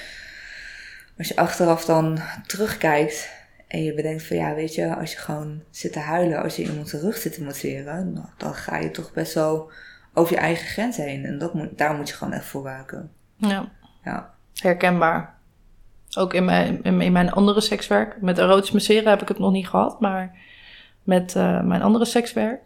[1.18, 3.30] als je achteraf dan terugkijkt
[3.68, 6.62] en je bedenkt van ja, weet je, als je gewoon zit te huilen als je
[6.62, 9.70] iemand zijn rug zit te masseren, nou, dan ga je toch best wel
[10.14, 11.24] over je eigen grens heen.
[11.24, 13.10] En dat moet, daar moet je gewoon echt voor waken.
[13.36, 13.68] ja,
[14.04, 14.34] Ja.
[14.54, 15.34] herkenbaar.
[16.16, 18.20] Ook in mijn, in, in mijn andere sekswerk.
[18.20, 20.00] Met erotisch masseren heb ik het nog niet gehad.
[20.00, 20.36] Maar
[21.02, 22.60] met eh, mijn andere sekswerk.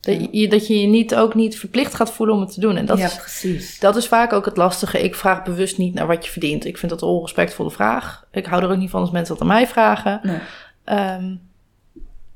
[0.00, 2.76] Dat je, dat je je niet, ook niet verplicht gaat voelen om het te doen.
[2.76, 3.78] En dat, ja, is, precies.
[3.78, 5.02] dat is vaak ook het lastige.
[5.02, 6.64] Ik vraag bewust niet naar wat je verdient.
[6.64, 8.24] Ik vind dat een onrespectvolle vraag.
[8.30, 10.20] Ik hou er ook niet van als mensen dat aan mij vragen.
[10.22, 10.38] Nee.
[10.84, 11.34] Ehm,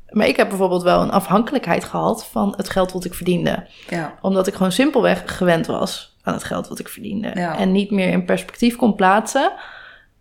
[0.09, 3.67] maar ik heb bijvoorbeeld wel een afhankelijkheid gehad van het geld wat ik verdiende.
[3.89, 7.31] Ja, Omdat ik gewoon simpelweg gewend was aan het geld wat ik verdiende.
[7.35, 7.59] Ja.
[7.59, 9.53] En niet meer in perspectief kon plaatsen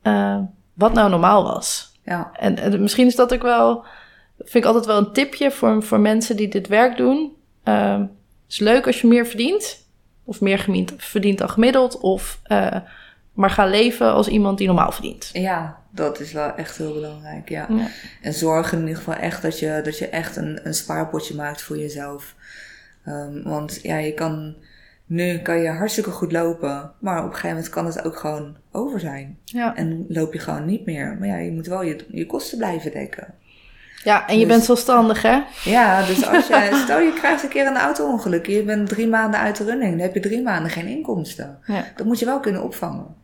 [0.01, 0.37] eh,
[0.73, 1.91] wat nou normaal was.
[2.03, 3.85] ja, En, en misschien is dat ook wel,
[4.43, 7.31] vind ik altijd wel een tipje voor, voor mensen die dit werk doen.
[7.63, 8.09] Het
[8.47, 9.81] is leuk als je meer verdient.
[10.25, 11.99] Of meer gemiend- verdient dan gemiddeld.
[11.99, 12.75] Of eh,
[13.33, 15.29] Maar ga leven als iemand die normaal verdient.
[15.33, 17.65] Ja, dat is wel echt heel belangrijk, ja.
[17.69, 17.87] Ja.
[18.21, 21.61] En zorg in ieder geval echt dat je, dat je echt een, een spaarpotje maakt
[21.61, 22.35] voor jezelf.
[23.05, 24.55] Ehm, want ja, je kan,
[25.05, 28.55] nu kan je hartstikke goed lopen, maar op een gegeven moment kan het ook gewoon
[28.71, 29.37] over zijn.
[29.45, 29.75] Ja.
[29.75, 31.17] En loop je gewoon niet meer.
[31.19, 33.33] Maar ja, je moet wel je, je kosten blijven dekken.
[34.03, 35.41] Ja, en je Dus- bent zelfstandig, hè?
[35.63, 39.39] Ja, dus als je, stel je krijgt een keer een auto-ongeluk, je bent drie maanden
[39.39, 41.59] uit de running, dan heb je drie maanden geen inkomsten.
[41.65, 41.85] Ja.
[41.95, 43.15] Dat moet je wel kunnen opvangen.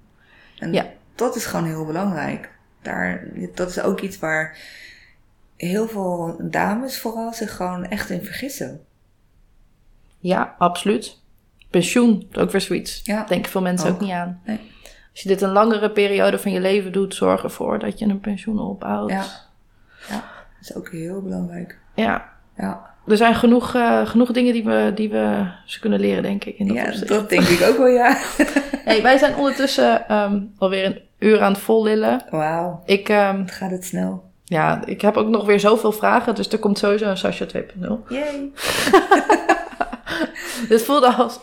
[0.59, 0.85] En Ja.
[1.15, 2.49] dat is gewoon heel belangrijk.
[2.81, 3.23] Daar,
[3.55, 4.57] dat is ook iets waar
[5.57, 8.81] heel veel dames vooral zich gewoon echt in vergissen.
[10.19, 11.17] Ja, absoluut.
[11.69, 13.01] Pensioen, ook weer zoiets.
[13.03, 13.23] Ja.
[13.23, 14.01] Denken veel mensen ook, Ook.
[14.01, 14.41] niet aan.
[14.45, 14.59] Nee.
[15.11, 18.19] Als je dit een langere periode van je leven doet, zorg ervoor dat je een
[18.19, 19.09] pensioen opbouwt.
[19.09, 19.23] Ja.
[20.09, 20.23] Ja,
[20.61, 21.77] dat is ook heel belangrijk.
[21.95, 22.29] Ja.
[22.57, 26.43] Ja, Er zijn genoeg, eh, genoeg dingen die we, die we ze kunnen leren, denk
[26.43, 26.57] ik.
[26.57, 27.07] In dat ja opzicht.
[27.07, 28.17] dat denk ik ook wel, ja.
[28.85, 32.21] Hey, wij zijn ondertussen ehm, alweer een uur aan het vollillen.
[32.29, 34.23] Wauw, Ik, ehm, het gaat het snel.
[34.43, 38.05] ja, ik heb ook nog weer zoveel vragen, dus er komt sowieso een Sasha 2.0.
[38.09, 38.51] Yay.
[40.69, 41.39] Dit voelde als...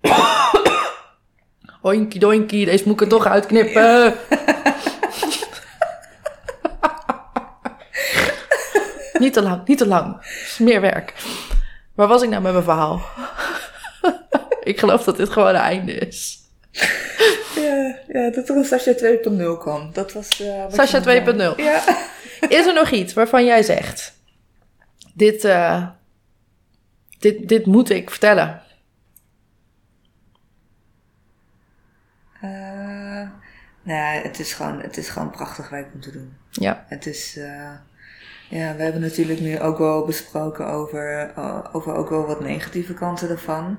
[1.82, 4.14] Oinkie doinkie, deze moet ik er toch uitknippen.
[9.18, 10.20] niet te lang, niet te lang.
[10.20, 11.14] is meer werk.
[11.94, 13.02] Waar was ik nou met mijn verhaal?
[14.62, 16.38] ik geloof dat dit gewoon het einde is.
[17.54, 19.90] Ja, ja, dat er een Sasha 2.0 kwam.
[19.92, 20.38] Dat was...
[20.38, 21.36] wat Sasha je nog 2.0.
[21.36, 21.62] zei.
[21.62, 21.82] Ja.
[22.48, 24.14] Is er nog iets waarvan jij zegt...
[25.14, 25.88] Dit, eh,
[27.18, 28.62] dit, dit moet ik vertellen.
[32.40, 33.28] Eh,
[33.82, 36.36] nou het is, gewoon, het is gewoon prachtig werk om te doen.
[36.50, 37.72] Ja, Het is, eh,
[38.48, 42.94] ja, we hebben natuurlijk nu ook wel besproken over, eh, over ook wel wat negatieve
[42.94, 43.78] kanten ervan.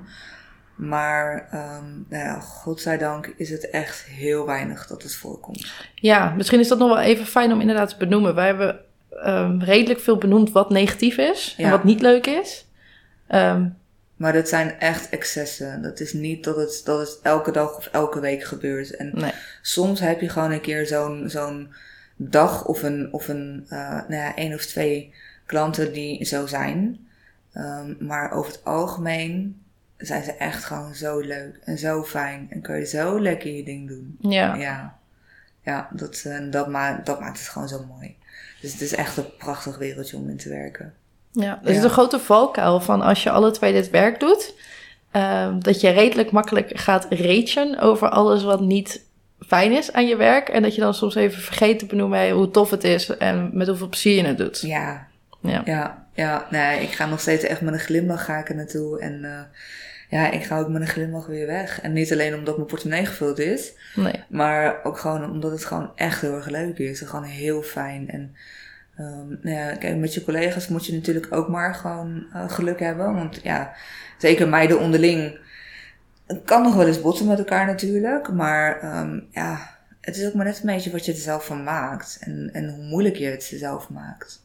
[0.76, 5.72] Maar, ehm, nou ja, godzijdank is het echt heel weinig dat het voorkomt.
[5.94, 8.34] Ja, misschien is dat nog wel even fijn om inderdaad te benoemen.
[8.34, 8.80] Wij hebben
[9.22, 12.66] ehm, redelijk veel benoemd wat negatief is en wat niet leuk is.
[13.26, 13.68] Ehm,
[14.16, 15.82] Maar dat zijn echt excessen.
[15.82, 18.96] Dat is niet dat het, dat het elke dag of elke week gebeurt.
[18.96, 19.32] En nee.
[19.62, 21.74] soms heb je gewoon een keer zo'n zo'n
[22.16, 25.14] dag of een, of een eh, nou ja, één of twee
[25.46, 27.06] klanten die zo zijn.
[27.52, 29.60] Ehm, maar over het algemeen
[29.96, 32.46] zijn ze echt gewoon zo leuk en zo fijn.
[32.50, 34.16] En kun je zo lekker je ding doen.
[34.20, 34.54] Ja.
[34.54, 34.98] Ja,
[35.62, 38.16] ja dat, eh, dat, maakt, dat maakt het gewoon zo mooi.
[38.60, 40.94] Dus het is echt een prachtig wereldje om in te werken.
[41.32, 41.60] ja.
[41.64, 41.82] Is Ja.
[41.82, 44.54] een grote valkuil van als je alle twee dit werk doet,
[45.10, 49.04] ehm, dat je redelijk makkelijk gaat ragen over alles wat niet
[49.46, 50.48] fijn is aan je werk.
[50.48, 53.68] En dat je dan soms even vergeet te benoemen hoe tof het is en met
[53.68, 54.60] hoeveel plezier je het doet.
[54.60, 55.06] Ja,
[55.40, 55.62] Ja.
[55.64, 59.00] Ja, ja, nee, ik ga nog steeds echt met een glimlach ga ik er naartoe.
[59.00, 59.40] En eh,
[60.08, 61.80] ja, ik ga ook met een glimlach weer weg.
[61.80, 64.24] En niet alleen omdat mijn portemonnee gevuld is, Nee.
[64.28, 67.00] maar ook gewoon omdat het gewoon echt heel erg leuk is.
[67.00, 68.08] En gewoon heel fijn.
[68.10, 68.36] En
[68.96, 72.80] ehm, nou ja, kijk, met je collega's moet je natuurlijk ook maar gewoon eh, geluk
[72.80, 73.14] hebben.
[73.14, 73.74] Want ja,
[74.18, 75.38] zeker meiden onderling.
[76.26, 78.32] Het kan nog wel eens botsen met elkaar natuurlijk.
[78.32, 81.64] Maar ehm, ja, het is ook maar net een beetje wat je er zelf van
[81.64, 82.18] maakt.
[82.20, 84.44] En, en hoe moeilijk je het zelf maakt.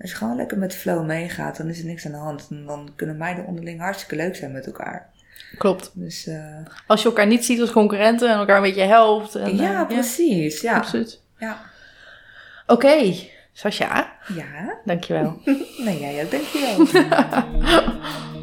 [0.00, 2.46] Als je gewoon lekker met flow meegaat, dan is er niks aan de hand.
[2.50, 5.10] En dan kunnen meiden onderling hartstikke leuk zijn met elkaar.
[5.58, 5.90] Klopt.
[5.94, 6.56] Dus eh,
[6.86, 9.34] Als je elkaar niet ziet als concurrenten en elkaar een beetje helpt.
[9.34, 10.60] En, ja, eh, precies.
[10.60, 10.76] Ja.
[10.76, 11.22] absoluut.
[11.38, 11.60] Ja.
[12.66, 13.14] Oké,
[13.52, 14.78] Sascha, ja.
[14.84, 15.40] dankjewel.
[15.84, 17.04] Nee, jij ook, dankjewel.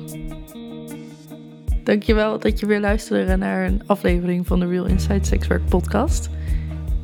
[1.84, 6.30] Dankjewel dat je weer luisterde naar een aflevering van de Real Inside Sexwork podcast.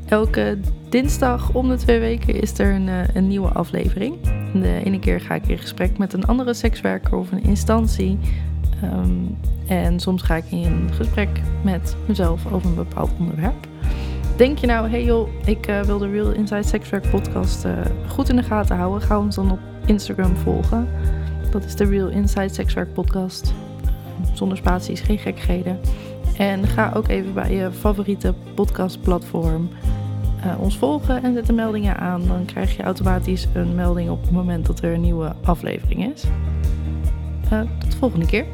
[0.05, 0.57] Elke
[0.89, 4.15] dinsdag om de twee weken is er een, eh, een nieuwe aflevering.
[4.53, 8.17] De ene keer ga ik in gesprek met een andere sekswerker of een instantie.
[8.81, 9.11] Ehm,
[9.67, 11.29] en soms ga ik in gesprek
[11.63, 13.67] met mezelf over een bepaald onderwerp.
[14.35, 17.71] Denk je nou, hey joh, ik eh, wil de Real Inside Sexwork podcast eh,
[18.07, 19.01] goed in de gaten houden.
[19.01, 20.87] Ga ons dan op Instagram volgen.
[21.51, 23.53] Dat is de Real Inside Sexwork podcast
[24.39, 25.79] zonder spaties, geen gekkigheden.
[26.37, 29.69] En ga ook even bij je favoriete podcastplatform
[30.43, 32.27] eh, ons volgen en zet de meldingen aan.
[32.27, 36.23] Dan krijg je automatisch een melding op het moment dat er een nieuwe aflevering is.
[37.49, 38.45] Eh, tot de volgende keer.